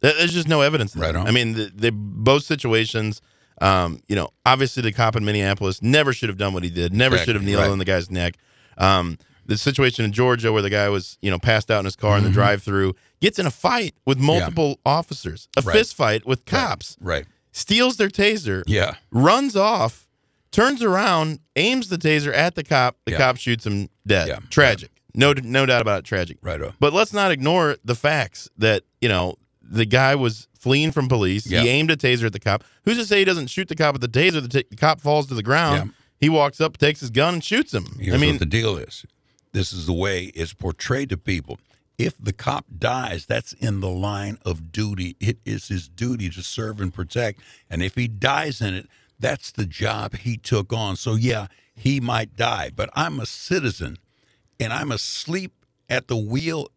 There's 0.00 0.34
just 0.34 0.48
no 0.48 0.60
evidence. 0.60 0.94
Right 0.94 1.16
on. 1.16 1.26
I 1.26 1.30
mean, 1.30 1.54
the, 1.54 1.72
the 1.74 1.90
both 1.90 2.44
situations. 2.44 3.22
Um, 3.60 4.00
you 4.08 4.16
know, 4.16 4.30
obviously 4.44 4.82
the 4.82 4.92
cop 4.92 5.16
in 5.16 5.24
Minneapolis 5.24 5.80
never 5.82 6.12
should 6.12 6.28
have 6.28 6.38
done 6.38 6.52
what 6.54 6.64
he 6.64 6.70
did. 6.70 6.92
Never 6.92 7.16
should 7.18 7.28
have 7.34 7.42
Exactly, 7.42 7.52
kneeled 7.52 7.62
right. 7.62 7.70
on 7.70 7.78
the 7.78 7.84
guy's 7.84 8.10
neck. 8.10 8.34
Um, 8.78 9.18
the 9.46 9.56
situation 9.58 10.04
in 10.04 10.12
Georgia 10.12 10.52
where 10.52 10.62
the 10.62 10.70
guy 10.70 10.88
was, 10.88 11.18
you 11.22 11.30
know, 11.30 11.38
passed 11.38 11.70
out 11.70 11.78
in 11.80 11.84
his 11.84 11.96
car 11.96 12.16
in 12.16 12.24
the 12.24 12.30
Mm-hmm. 12.30 12.34
drive-through, 12.34 12.94
gets 13.20 13.38
in 13.38 13.46
a 13.46 13.50
fight 13.50 13.94
with 14.06 14.18
multiple 14.18 14.80
officers, 14.84 15.48
a 15.56 15.60
Right. 15.62 15.72
fist 15.76 15.94
fight 15.94 16.26
with 16.26 16.44
cops, 16.46 16.96
Right. 17.00 17.26
steals 17.52 17.96
their 17.96 18.08
taser, 18.08 18.62
Yeah. 18.66 18.94
runs 19.12 19.54
off, 19.54 20.08
turns 20.50 20.82
around, 20.82 21.40
aims 21.56 21.88
the 21.90 21.98
taser 21.98 22.34
at 22.34 22.54
the 22.54 22.64
cop. 22.64 22.96
The 23.04 23.12
Yeah. 23.12 23.18
cop 23.18 23.36
shoots 23.36 23.66
him 23.66 23.88
dead. 24.06 24.28
Yeah. 24.28 24.38
Tragic. 24.50 24.90
No, 25.14 25.32
no 25.32 25.64
doubt 25.66 25.80
about 25.82 26.00
it. 26.00 26.04
Tragic. 26.04 26.38
Right. 26.42 26.60
But 26.80 26.92
let's 26.92 27.12
not 27.12 27.30
ignore 27.30 27.76
the 27.84 27.94
facts 27.94 28.48
that 28.58 28.82
you 29.00 29.08
know 29.08 29.36
the 29.62 29.84
guy 29.84 30.14
was 30.14 30.48
fleeing 30.64 30.92
from 30.92 31.08
police. 31.08 31.46
Yeah. 31.46 31.60
He 31.60 31.68
aimed 31.68 31.90
a 31.90 31.96
taser 31.96 32.24
at 32.24 32.32
the 32.32 32.40
cop. 32.40 32.64
Who's 32.84 32.96
to 32.96 33.04
say 33.04 33.18
he 33.18 33.24
doesn't 33.26 33.48
shoot 33.48 33.68
the 33.68 33.76
cop 33.76 33.92
with 33.92 34.00
the 34.00 34.08
taser? 34.08 34.40
The, 34.40 34.48
ta- 34.48 34.68
the 34.70 34.76
cop 34.76 34.98
falls 35.00 35.26
to 35.26 35.34
the 35.34 35.42
ground. 35.42 35.76
Yeah. 35.76 35.92
He 36.18 36.28
walks 36.30 36.58
up, 36.58 36.78
takes 36.78 37.00
his 37.00 37.10
gun, 37.10 37.34
and 37.34 37.44
shoots 37.44 37.74
him. 37.74 37.84
Here's 38.00 38.14
I 38.14 38.18
mean, 38.18 38.36
what 38.36 38.40
the 38.40 38.46
deal 38.46 38.78
is. 38.78 39.04
This 39.52 39.74
is 39.74 39.84
the 39.84 39.92
way 39.92 40.32
it's 40.34 40.54
portrayed 40.54 41.10
to 41.10 41.18
people. 41.18 41.58
If 41.98 42.16
the 42.18 42.32
cop 42.32 42.64
dies, 42.76 43.26
that's 43.26 43.52
in 43.52 43.80
the 43.80 43.90
line 43.90 44.38
of 44.44 44.72
duty. 44.72 45.16
It 45.20 45.36
is 45.44 45.68
his 45.68 45.86
duty 45.86 46.30
to 46.30 46.42
serve 46.42 46.80
and 46.80 46.92
protect. 46.92 47.40
And 47.68 47.82
if 47.82 47.94
he 47.94 48.08
dies 48.08 48.62
in 48.62 48.74
it, 48.74 48.88
that's 49.20 49.52
the 49.52 49.66
job 49.66 50.16
he 50.16 50.38
took 50.38 50.72
on. 50.72 50.96
So, 50.96 51.14
yeah, 51.14 51.48
he 51.76 52.00
might 52.00 52.36
die, 52.36 52.70
but 52.74 52.88
I'm 52.94 53.20
a 53.20 53.26
citizen 53.26 53.98
and 54.58 54.72
I'm 54.72 54.90
asleep 54.90 55.52
at 55.88 56.08
the 56.08 56.16
wheel 56.16 56.68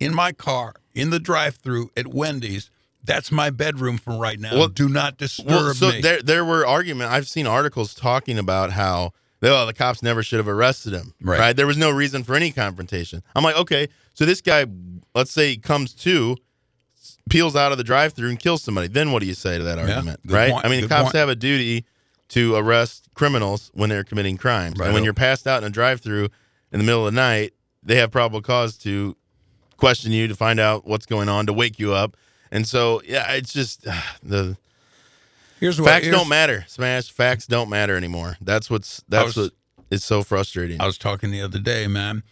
in 0.00 0.14
my 0.14 0.32
car 0.32 0.74
in 0.94 1.10
the 1.10 1.20
drive 1.20 1.56
through 1.56 1.90
at 1.96 2.08
Wendy's. 2.08 2.70
That's 3.06 3.32
my 3.32 3.50
bedroom 3.50 3.98
for 3.98 4.18
right 4.18 4.38
now. 4.38 4.56
Well- 4.56 4.68
Do 4.68 4.88
not 4.88 5.16
disturb 5.16 5.48
well, 5.48 5.74
so 5.74 5.90
me. 5.90 6.00
there 6.00 6.20
there 6.22 6.44
were 6.44 6.66
argument. 6.66 7.10
I've 7.10 7.28
seen 7.28 7.46
articles 7.46 7.94
talking 7.94 8.38
about 8.38 8.72
how 8.72 9.12
oh, 9.42 9.66
the 9.66 9.74
cops 9.74 10.02
never 10.02 10.22
should 10.22 10.38
have 10.38 10.48
arrested 10.48 10.92
him. 10.92 11.14
Right. 11.20 11.54
There 11.56 11.66
was 11.66 11.76
no 11.76 11.90
reason 11.90 12.24
for 12.24 12.34
any 12.34 12.50
confrontation. 12.52 13.22
I'm 13.34 13.44
like, 13.44 13.56
okay, 13.56 13.88
so 14.14 14.24
this 14.24 14.40
guy, 14.40 14.66
let's 15.14 15.30
say, 15.30 15.50
he 15.50 15.56
comes 15.56 15.92
to, 15.94 16.36
peels 17.28 17.56
out 17.56 17.72
of 17.72 17.78
the 17.78 17.84
drive-through 17.84 18.30
and 18.30 18.38
kills 18.38 18.62
somebody. 18.62 18.88
Then 18.88 19.12
what 19.12 19.20
do 19.20 19.26
you 19.26 19.34
say 19.34 19.58
to 19.58 19.64
that 19.64 19.78
argument? 19.78 20.20
good 20.26 20.34
right. 20.34 20.52
point, 20.52 20.64
I 20.64 20.68
mean, 20.68 20.80
good 20.82 20.90
cops 20.90 21.04
point. 21.04 21.16
have 21.16 21.28
a 21.28 21.36
duty 21.36 21.84
to 22.28 22.56
arrest 22.56 23.08
criminals 23.14 23.70
when 23.74 23.88
they're 23.88 24.04
committing 24.04 24.36
crimes. 24.36 24.78
Right 24.78 24.86
And 24.86 24.94
when 24.94 25.04
you're 25.04 25.14
passed 25.14 25.46
out 25.46 25.62
in 25.62 25.66
a 25.66 25.70
drive-through 25.70 26.28
in 26.72 26.78
the 26.78 26.84
middle 26.84 27.06
of 27.06 27.12
the 27.12 27.20
night, 27.20 27.52
they 27.82 27.96
have 27.96 28.10
probable 28.10 28.42
cause 28.42 28.76
to 28.78 29.16
question 29.76 30.12
you 30.12 30.26
to 30.26 30.34
find 30.34 30.58
out 30.58 30.86
what's 30.86 31.06
going 31.06 31.28
on 31.28 31.46
to 31.46 31.52
wake 31.52 31.78
you 31.78 31.92
up. 31.92 32.16
And 32.56 32.66
so, 32.66 33.02
yeah, 33.04 33.32
it's 33.32 33.52
just 33.52 33.82
the 34.22 34.56
here's 35.60 35.78
what 35.78 35.88
facts 35.88 36.06
here's- 36.06 36.18
don't 36.18 36.28
matter. 36.28 36.64
Smash 36.68 37.10
facts 37.12 37.46
don't 37.46 37.68
matter 37.68 37.96
anymore. 37.96 38.38
That's 38.40 38.70
what's 38.70 39.04
that's 39.08 39.36
was- 39.36 39.50
what 39.50 39.52
is 39.90 40.02
so 40.02 40.22
frustrating. 40.22 40.80
I 40.80 40.86
was 40.86 40.96
talking 40.96 41.30
the 41.30 41.42
other 41.42 41.58
day, 41.58 41.86
man. 41.86 42.22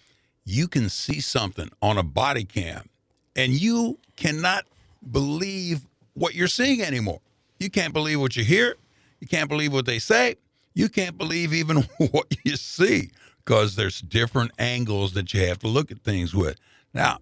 You 0.46 0.66
can 0.66 0.88
see 0.88 1.20
something 1.20 1.68
on 1.82 1.98
a 1.98 2.02
body 2.02 2.44
cam 2.44 2.88
and 3.36 3.52
you 3.52 3.98
cannot 4.16 4.64
believe 5.10 5.86
what 6.14 6.34
you're 6.34 6.48
seeing 6.48 6.80
anymore. 6.82 7.20
You 7.58 7.68
can't 7.70 7.92
believe 7.92 8.18
what 8.20 8.34
you 8.34 8.44
hear. 8.44 8.76
You 9.20 9.26
can't 9.26 9.48
believe 9.48 9.72
what 9.74 9.84
they 9.86 9.98
say. 9.98 10.36
You 10.74 10.88
can't 10.88 11.18
believe 11.18 11.52
even 11.52 11.76
what 12.12 12.34
you 12.44 12.56
see 12.56 13.10
because 13.44 13.76
there's 13.76 14.00
different 14.00 14.52
angles 14.58 15.12
that 15.12 15.34
you 15.34 15.46
have 15.46 15.58
to 15.60 15.68
look 15.68 15.90
at 15.90 15.98
things 16.00 16.34
with. 16.34 16.56
Now, 16.94 17.18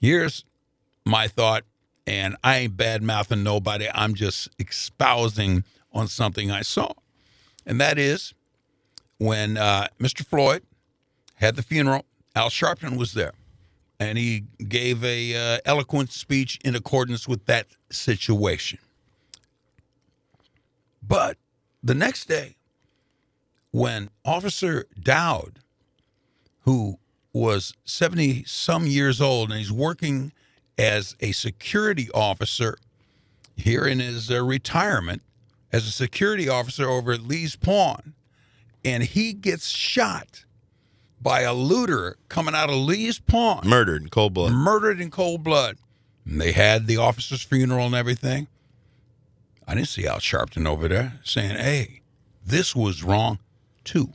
here's 0.00 0.44
my 1.04 1.28
thought, 1.28 1.64
and 2.10 2.36
I 2.42 2.56
ain't 2.56 2.76
bad 2.76 3.04
mouthing 3.04 3.44
nobody. 3.44 3.88
I'm 3.94 4.14
just 4.14 4.48
espousing 4.58 5.62
on 5.92 6.08
something 6.08 6.50
I 6.50 6.62
saw. 6.62 6.92
And 7.64 7.80
that 7.80 8.00
is 8.00 8.34
when 9.18 9.56
uh, 9.56 9.86
Mr. 10.00 10.26
Floyd 10.26 10.64
had 11.36 11.54
the 11.54 11.62
funeral, 11.62 12.04
Al 12.34 12.50
Sharpton 12.50 12.98
was 12.98 13.14
there, 13.14 13.34
and 14.00 14.18
he 14.18 14.42
gave 14.66 15.04
a 15.04 15.36
uh, 15.36 15.58
eloquent 15.64 16.10
speech 16.10 16.58
in 16.64 16.74
accordance 16.74 17.28
with 17.28 17.46
that 17.46 17.68
situation. 17.90 18.80
But 21.00 21.36
the 21.80 21.94
next 21.94 22.26
day, 22.26 22.56
when 23.70 24.10
Officer 24.24 24.86
Dorn, 25.00 25.58
who 26.62 26.98
was 27.32 27.72
70 27.84 28.42
some 28.46 28.88
years 28.88 29.20
old 29.20 29.50
and 29.50 29.60
he's 29.60 29.70
working 29.70 30.32
as 30.80 31.14
a 31.20 31.32
security 31.32 32.08
officer 32.14 32.78
here 33.54 33.84
in 33.84 34.00
his 34.00 34.30
uh, 34.30 34.42
retirement 34.42 35.20
as 35.70 35.86
a 35.86 35.90
security 35.90 36.48
officer 36.48 36.88
over 36.88 37.12
at 37.12 37.20
Lee's 37.20 37.54
Pawn, 37.54 38.14
and 38.82 39.02
he 39.02 39.34
gets 39.34 39.68
shot 39.68 40.46
by 41.20 41.42
a 41.42 41.52
looter 41.52 42.16
coming 42.30 42.54
out 42.54 42.70
of 42.70 42.76
Lee's 42.76 43.18
Pawn, 43.18 43.60
Murdered 43.66 44.02
in 44.02 44.08
cold 44.08 44.32
blood. 44.32 44.52
murdered 44.52 45.00
in 45.00 45.10
cold 45.10 45.44
blood. 45.44 45.76
And 46.24 46.40
they 46.40 46.52
had 46.52 46.86
the 46.86 46.96
officer's 46.96 47.42
funeral 47.42 47.84
and 47.86 47.94
everything. 47.94 48.48
I 49.68 49.74
didn't 49.74 49.88
see 49.88 50.06
Al 50.06 50.18
Sharpton 50.18 50.66
over 50.66 50.88
there 50.88 51.20
saying, 51.22 51.56
hey, 51.56 52.00
this 52.44 52.74
was 52.74 53.04
wrong 53.04 53.38
too, 53.84 54.12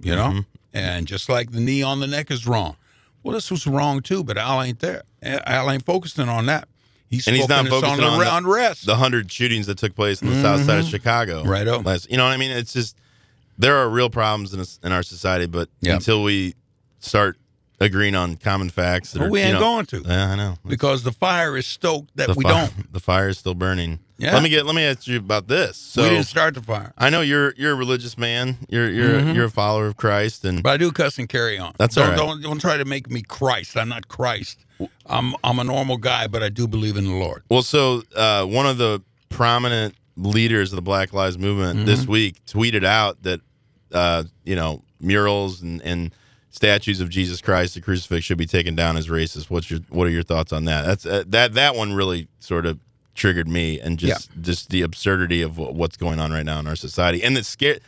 you 0.00 0.16
know? 0.16 0.40
And 0.72 1.06
just 1.06 1.28
like 1.28 1.52
the 1.52 1.60
knee 1.60 1.82
on 1.82 2.00
the 2.00 2.06
neck 2.06 2.30
is 2.30 2.46
wrong. 2.46 2.76
Well, 3.22 3.34
this 3.34 3.50
was 3.50 3.66
wrong 3.66 4.00
too, 4.00 4.24
but 4.24 4.38
Al 4.38 4.62
ain't 4.62 4.80
there. 4.80 5.02
Al 5.22 5.70
ain't 5.70 5.84
focusing 5.84 6.28
on 6.28 6.46
that. 6.46 6.68
He's 7.10 7.26
And 7.26 7.34
he's 7.34 7.48
not 7.48 7.66
focusing 7.68 8.00
on 8.04 8.12
on 8.12 8.18
the 8.18 8.24
the- 8.26 8.36
unrest. 8.36 8.86
The 8.86 8.96
hundred 8.96 9.30
shootings 9.32 9.66
that 9.66 9.78
took 9.78 9.94
place 9.94 10.20
in 10.22 10.28
the 10.28 10.42
south 10.42 10.64
side 10.64 10.78
of 10.80 10.86
Chicago. 10.86 11.42
Mm-hmm. 11.44 11.86
Last, 11.86 12.10
you 12.10 12.16
know 12.18 12.24
what 12.24 12.32
I 12.32 12.36
mean? 12.36 12.50
It's 12.50 12.72
just 12.72 12.96
there 13.58 13.76
are 13.76 13.88
real 13.88 14.10
problems 14.10 14.52
in, 14.54 14.62
in 14.86 14.92
our 14.92 15.02
society, 15.02 15.46
but 15.46 15.68
Yep. 15.80 15.94
until 15.96 16.22
we 16.22 16.54
start 17.00 17.36
agreeing 17.80 18.14
on 18.14 18.36
common 18.36 18.70
facts, 18.70 19.12
that 19.12 19.20
Well, 19.20 19.28
are, 19.28 19.30
we 19.30 19.40
ain't 19.40 19.54
know- 19.54 19.60
going 19.60 19.86
to 19.86 20.02
Yeah, 20.04 20.30
I 20.32 20.36
know. 20.36 20.56
because 20.66 21.02
the 21.04 21.12
fire 21.12 21.56
is 21.56 21.66
stoked 21.66 22.16
that 22.16 22.34
we 22.36 22.42
fi- 22.44 22.50
don't. 22.50 22.72
The 22.92 23.00
fire 23.00 23.28
is 23.28 23.38
still 23.38 23.54
burning. 23.54 24.00
Yeah. 24.18 24.34
Let 24.34 24.42
me 24.42 24.48
get. 24.48 24.66
Let 24.66 24.74
me 24.74 24.82
ask 24.82 25.06
you 25.06 25.16
about 25.18 25.46
this. 25.46 25.76
So 25.76 26.02
we 26.02 26.08
didn't 26.08 26.26
start 26.26 26.54
the 26.54 26.62
fire. 26.62 26.92
I 26.98 27.08
know 27.08 27.20
you're 27.20 27.54
you're 27.56 27.70
a 27.72 27.76
religious 27.76 28.18
man. 28.18 28.56
You're 28.68 28.90
you're 28.90 29.20
you're 29.20 29.44
a 29.44 29.50
follower 29.50 29.86
of 29.86 29.96
Christ, 29.96 30.44
and 30.44 30.60
But 30.60 30.70
I 30.70 30.76
do 30.76 30.90
cuss 30.90 31.18
and 31.18 31.28
carry 31.28 31.56
on. 31.56 31.72
That's 31.78 31.94
don't, 31.94 32.04
all 32.04 32.10
right. 32.10 32.16
don't 32.18 32.42
don't 32.42 32.60
try 32.60 32.76
to 32.78 32.84
make 32.84 33.08
me 33.10 33.22
Christ. 33.22 33.76
I'm 33.76 33.88
not 33.88 34.08
Christ. 34.08 34.64
I'm 35.06 35.36
I'm 35.44 35.60
a 35.60 35.64
normal 35.64 35.98
guy, 35.98 36.26
but 36.26 36.42
I 36.42 36.48
do 36.48 36.66
believe 36.66 36.96
in 36.96 37.04
the 37.04 37.12
Lord. 37.14 37.44
Well, 37.48 37.62
so 37.62 38.02
uh, 38.16 38.44
one 38.44 38.66
of 38.66 38.76
the 38.78 39.00
prominent 39.28 39.94
leaders 40.16 40.72
of 40.72 40.76
the 40.76 40.82
Black 40.82 41.12
Lives 41.12 41.38
Movement 41.38 41.86
this 41.86 42.00
Mm-hmm. 42.02 42.10
week 42.12 42.44
tweeted 42.44 42.84
out 42.84 43.22
that 43.22 43.40
uh, 43.92 44.24
you 44.44 44.56
know 44.56 44.82
murals 45.00 45.62
and, 45.62 45.80
and 45.82 46.12
statues 46.58 47.00
of 47.00 47.08
Jesus 47.08 47.40
Christ, 47.40 47.74
the 47.74 47.80
crucifix, 47.80 48.24
should 48.24 48.36
be 48.38 48.46
taken 48.46 48.74
down 48.74 48.96
as 48.96 49.06
racist. 49.08 49.48
What's 49.48 49.70
your 49.70 49.80
what 49.88 50.06
are 50.08 50.10
your 50.10 50.24
thoughts 50.24 50.52
on 50.52 50.64
that? 50.64 50.84
That's 50.84 51.06
uh, 51.06 51.22
that 51.28 51.54
that 51.54 51.76
one 51.76 51.92
really 51.94 52.26
sort 52.40 52.66
of 52.66 52.78
triggered 53.14 53.48
me, 53.48 53.80
and 53.80 53.98
just 53.98 54.28
just 54.40 54.70
the 54.70 54.82
absurdity 54.82 55.40
of 55.42 55.56
what's 55.56 55.96
going 55.96 56.18
on 56.20 56.30
right 56.32 56.44
now 56.44 56.58
in 56.58 56.66
our 56.66 56.76
society, 56.76 57.22
and 57.22 57.36
the 57.36 57.44
scare 57.44 57.78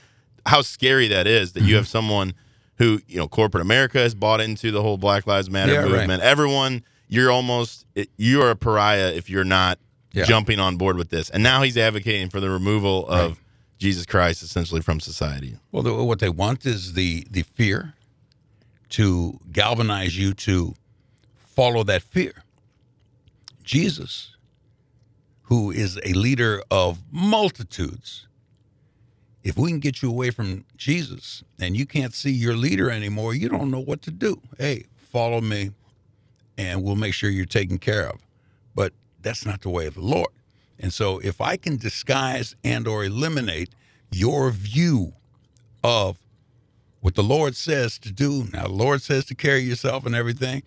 how 0.47 0.63
scary 0.63 1.09
that 1.09 1.27
is 1.27 1.53
that 1.53 1.61
you 1.61 1.67
Mm-hmm. 1.67 1.77
have 1.77 1.89
someone 1.89 2.35
who 2.79 3.01
you 3.09 3.19
know 3.19 3.29
corporate 3.29 3.61
America 3.63 3.99
has 3.99 4.15
bought 4.15 4.41
into 4.41 4.71
the 4.71 4.83
whole 4.83 4.97
Black 4.97 5.27
Lives 5.27 5.51
Matter 5.51 5.73
Yeah, 5.73 5.81
right. 5.81 5.91
movement. 5.91 6.23
Everyone, 6.23 6.83
you're 7.09 7.31
almost 7.33 7.85
you're 8.17 8.51
a 8.51 8.57
pariah 8.57 9.13
if 9.13 9.29
you're 9.29 9.45
not 9.61 9.79
Yeah. 10.13 10.25
jumping 10.25 10.59
on 10.61 10.77
board 10.77 10.97
with 10.97 11.11
this. 11.11 11.29
And 11.31 11.43
now 11.43 11.63
he's 11.63 11.77
advocating 11.77 12.31
for 12.31 12.41
the 12.41 12.49
removal 12.51 13.07
of 13.09 13.39
Jesus 13.79 14.07
Christ 14.07 14.43
essentially 14.43 14.81
from 14.83 14.99
society. 15.01 15.57
Well, 15.73 15.83
the, 15.83 15.93
what 16.05 16.19
they 16.21 16.29
want 16.31 16.65
is 16.67 16.93
the 16.95 17.27
the 17.31 17.43
fear 17.43 17.95
to 18.91 19.39
galvanize 19.53 20.19
you 20.19 20.35
to 20.35 20.75
follow 21.35 21.83
that 21.85 22.03
fear. 22.03 22.45
Jesus, 23.63 24.37
who 25.43 25.71
is 25.71 25.99
a 26.05 26.13
leader 26.13 26.63
of 26.71 27.01
multitudes, 27.11 28.27
if 29.43 29.57
we 29.57 29.71
can 29.71 29.81
get 29.81 30.03
you 30.03 30.11
away 30.11 30.31
from 30.31 30.65
Jesus 30.77 31.43
and 31.59 31.77
you 31.77 31.87
can't 31.87 32.15
see 32.15 32.31
your 32.31 32.57
leader 32.57 32.91
anymore, 32.91 33.35
you 33.35 33.49
don't 33.49 33.71
know 33.71 33.81
what 33.81 34.03
to 34.03 34.11
do. 34.11 34.41
Hey, 34.59 34.85
follow 34.97 35.41
me 35.41 35.71
and 36.59 36.83
we'll 36.83 36.97
make 36.97 37.15
sure 37.15 37.31
you're 37.31 37.47
taken 37.47 37.79
care 37.79 38.07
of. 38.09 38.21
But 38.75 38.93
that's 39.23 39.47
not 39.47 39.63
the 39.63 39.71
way 39.71 39.87
of 39.87 39.95
the 39.95 40.03
Lord. 40.03 40.29
And 40.79 40.93
so 40.93 41.19
if 41.19 41.41
I 41.41 41.57
can 41.57 41.77
disguise 41.77 42.55
and 42.65 42.87
or 42.87 43.05
eliminate 43.05 43.71
your 44.11 44.51
view 44.51 45.15
of 45.83 46.19
what 47.01 47.15
the 47.15 47.23
Lord 47.23 47.57
says 47.57 47.99
to 47.99 48.13
do, 48.13 48.47
now 48.53 48.65
the 48.65 48.73
Lord 48.73 49.03
says 49.03 49.25
to 49.27 49.35
carry 49.35 49.61
yourself 49.61 50.07
and 50.07 50.15
everything, 50.15 50.63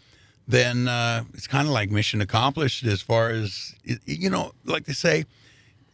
then 0.47 0.87
uh, 0.87 1.23
it's 1.33 1.47
kind 1.47 1.67
of 1.67 1.73
like 1.73 1.89
mission 1.89 2.21
accomplished 2.21 2.83
as 2.83 3.01
far 3.01 3.29
as, 3.29 3.75
you 4.05 4.29
know, 4.29 4.51
like 4.65 4.85
they 4.85 4.93
say, 4.93 5.25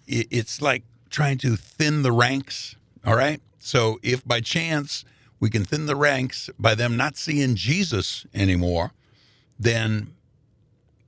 it's 0.07 0.61
like 0.61 0.83
trying 1.09 1.37
to 1.39 1.55
thin 1.55 2.01
the 2.01 2.11
ranks. 2.11 2.75
All 3.05 3.15
right. 3.15 3.41
So 3.59 3.99
if 4.01 4.25
by 4.25 4.41
chance 4.41 5.05
we 5.39 5.49
can 5.49 5.63
thin 5.63 5.85
the 5.85 5.95
ranks 5.95 6.49
by 6.57 6.73
them 6.73 6.97
not 6.97 7.15
seeing 7.15 7.55
Jesus 7.55 8.25
anymore, 8.33 8.91
then 9.59 10.15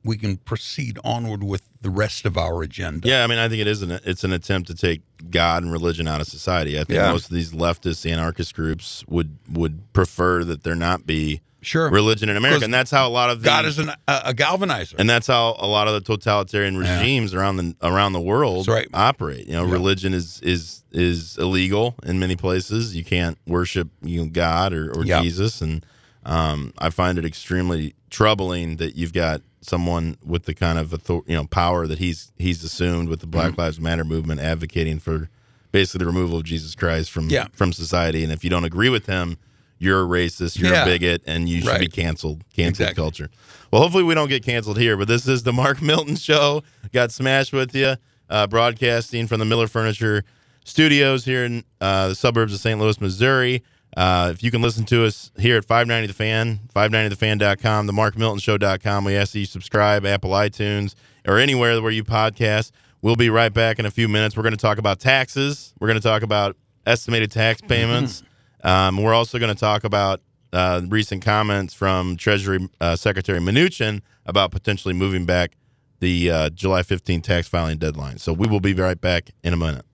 we 0.03 0.17
can 0.17 0.37
proceed 0.37 0.97
onward 1.03 1.43
with 1.43 1.61
the 1.81 1.89
rest 1.89 2.25
of 2.25 2.37
our 2.37 2.63
agenda. 2.63 3.07
Yeah, 3.07 3.23
I 3.23 3.27
mean, 3.27 3.37
I 3.39 3.47
think 3.49 3.61
it 3.61 3.67
is 3.67 3.81
an 3.81 3.99
it's 4.03 4.23
an 4.23 4.31
attempt 4.33 4.67
to 4.67 4.75
take 4.75 5.01
God 5.29 5.63
and 5.63 5.71
religion 5.71 6.07
out 6.07 6.21
of 6.21 6.27
society. 6.27 6.75
I 6.79 6.83
think 6.83 6.97
Yeah. 6.97 7.11
most 7.11 7.25
of 7.25 7.31
these 7.35 7.51
leftist 7.51 8.09
anarchist 8.09 8.55
groups 8.55 9.03
would 9.07 9.37
would 9.51 9.91
prefer 9.93 10.43
that 10.43 10.63
there 10.63 10.75
not 10.75 11.05
be 11.05 11.41
Sure. 11.63 11.91
religion 11.91 12.27
in 12.27 12.37
America, 12.37 12.65
and 12.65 12.73
that's 12.73 12.89
how 12.89 13.07
a 13.07 13.09
lot 13.11 13.29
of 13.29 13.43
the, 13.43 13.45
God 13.45 13.65
is 13.65 13.77
an, 13.77 13.89
a, 14.07 14.21
a 14.25 14.33
galvanizer. 14.33 14.95
and 14.97 15.07
that's 15.07 15.27
how 15.27 15.55
a 15.59 15.67
lot 15.67 15.87
of 15.87 15.93
the 15.93 16.01
totalitarian 16.01 16.73
Yeah. 16.73 16.97
regimes 16.99 17.35
around 17.35 17.57
the 17.57 17.75
around 17.83 18.13
the 18.13 18.19
world 18.19 18.67
right. 18.67 18.87
operate. 18.95 19.45
You 19.45 19.53
know, 19.53 19.65
Yeah. 19.67 19.73
religion 19.73 20.13
is 20.15 20.39
is 20.41 20.83
is 20.91 21.37
illegal 21.37 21.93
in 22.03 22.17
many 22.19 22.35
places. 22.35 22.95
You 22.95 23.03
can't 23.03 23.37
worship 23.45 23.89
you 24.01 24.21
know, 24.23 24.31
God 24.31 24.73
or, 24.73 24.91
or 24.91 25.05
Yeah. 25.05 25.21
Jesus, 25.21 25.61
and 25.61 25.85
um, 26.25 26.73
I 26.79 26.89
find 26.89 27.19
it 27.19 27.25
extremely 27.25 27.93
troubling 28.11 28.75
that 28.77 28.95
you've 28.95 29.13
got 29.13 29.41
someone 29.61 30.17
with 30.23 30.43
the 30.43 30.53
kind 30.53 30.77
of 30.77 30.93
author- 30.93 31.21
you 31.27 31.35
know 31.35 31.45
power 31.45 31.87
that 31.87 31.97
he's 31.97 32.31
he's 32.37 32.63
assumed 32.63 33.09
with 33.09 33.21
the 33.21 33.27
Black 33.27 33.51
Mm-hmm. 33.53 33.61
Lives 33.61 33.79
Matter 33.79 34.03
movement, 34.03 34.39
advocating 34.41 34.99
for 34.99 35.29
basically 35.71 35.99
the 35.99 36.11
removal 36.11 36.37
of 36.37 36.43
Jesus 36.43 36.75
Christ 36.75 37.09
from 37.11 37.29
Yeah. 37.29 37.47
from 37.53 37.73
society. 37.73 38.23
And 38.23 38.31
if 38.31 38.43
you 38.43 38.49
don't 38.49 38.65
agree 38.65 38.89
with 38.89 39.05
him, 39.07 39.37
you're 39.79 40.03
a 40.03 40.05
racist, 40.05 40.59
you're 40.59 40.71
Yeah. 40.73 40.83
a 40.83 40.85
bigot, 40.85 41.23
and 41.25 41.47
you 41.49 41.61
should 41.61 41.65
be 41.79 41.85
Right. 41.85 41.93
canceled. 41.93 42.43
Cancel 42.55 42.83
Exactly. 42.83 42.95
culture. 43.01 43.29
Well, 43.71 43.81
hopefully 43.81 44.03
we 44.03 44.13
don't 44.13 44.27
get 44.29 44.43
canceled 44.43 44.77
here, 44.77 44.97
but 44.97 45.07
this 45.07 45.27
is 45.27 45.43
the 45.43 45.53
Mark 45.53 45.81
Milton 45.91 46.17
Show. 46.17 46.61
Got 46.93 47.11
smashed 47.11 47.53
with 47.53 47.73
you, 47.73 47.95
uh, 48.29 48.47
broadcasting 48.47 49.27
from 49.27 49.39
the 49.39 49.45
Miller 49.45 49.67
Furniture 49.67 50.23
Studios 50.65 51.23
here 51.25 51.45
in 51.45 51.63
uh, 51.79 52.09
the 52.09 52.15
suburbs 52.15 52.53
of 52.53 52.59
St. 52.59 52.79
Louis, 52.79 52.99
Missouri. 53.01 53.63
Uh, 53.95 54.31
if 54.33 54.41
you 54.41 54.51
can 54.51 54.61
listen 54.61 54.85
to 54.85 55.05
us 55.05 55.31
here 55.37 55.57
at 55.57 55.65
590 55.65 56.07
The 56.07 56.13
Fan, 56.13 56.59
590thefan.com, 56.73 57.87
the 57.87 57.93
markmiltonshow.com. 57.93 59.03
We 59.03 59.15
ask 59.15 59.33
that 59.33 59.39
you 59.39 59.45
subscribe, 59.45 60.05
Apple 60.05 60.31
iTunes, 60.31 60.95
or 61.27 61.37
anywhere 61.37 61.81
where 61.81 61.91
you 61.91 62.03
podcast. 62.03 62.71
We'll 63.01 63.15
be 63.15 63.29
right 63.29 63.53
back 63.53 63.79
in 63.79 63.85
a 63.85 63.91
few 63.91 64.07
minutes. 64.07 64.37
We're 64.37 64.43
going 64.43 64.53
to 64.53 64.61
talk 64.61 64.77
about 64.77 64.99
taxes. 64.99 65.73
We're 65.79 65.87
going 65.87 65.99
to 65.99 66.07
talk 66.07 66.21
about 66.21 66.55
estimated 66.85 67.31
tax 67.31 67.61
payments. 67.61 68.23
Um, 68.63 69.01
we're 69.01 69.13
also 69.13 69.39
going 69.39 69.53
to 69.53 69.59
talk 69.59 69.83
about 69.83 70.21
uh, 70.53 70.81
recent 70.87 71.23
comments 71.23 71.73
from 71.73 72.15
Treasury 72.15 72.69
uh, 72.79 72.95
Secretary 72.95 73.39
Mnuchin 73.39 74.01
about 74.25 74.51
potentially 74.51 74.93
moving 74.93 75.25
back 75.25 75.57
the 75.99 76.29
uh, 76.31 76.49
July 76.49 76.83
15 76.83 77.21
tax 77.21 77.47
filing 77.47 77.77
deadline. 77.77 78.17
So 78.17 78.33
we 78.33 78.47
will 78.47 78.59
be 78.59 78.73
right 78.73 78.99
back 78.99 79.31
in 79.43 79.53
a 79.53 79.57
minute. 79.57 79.85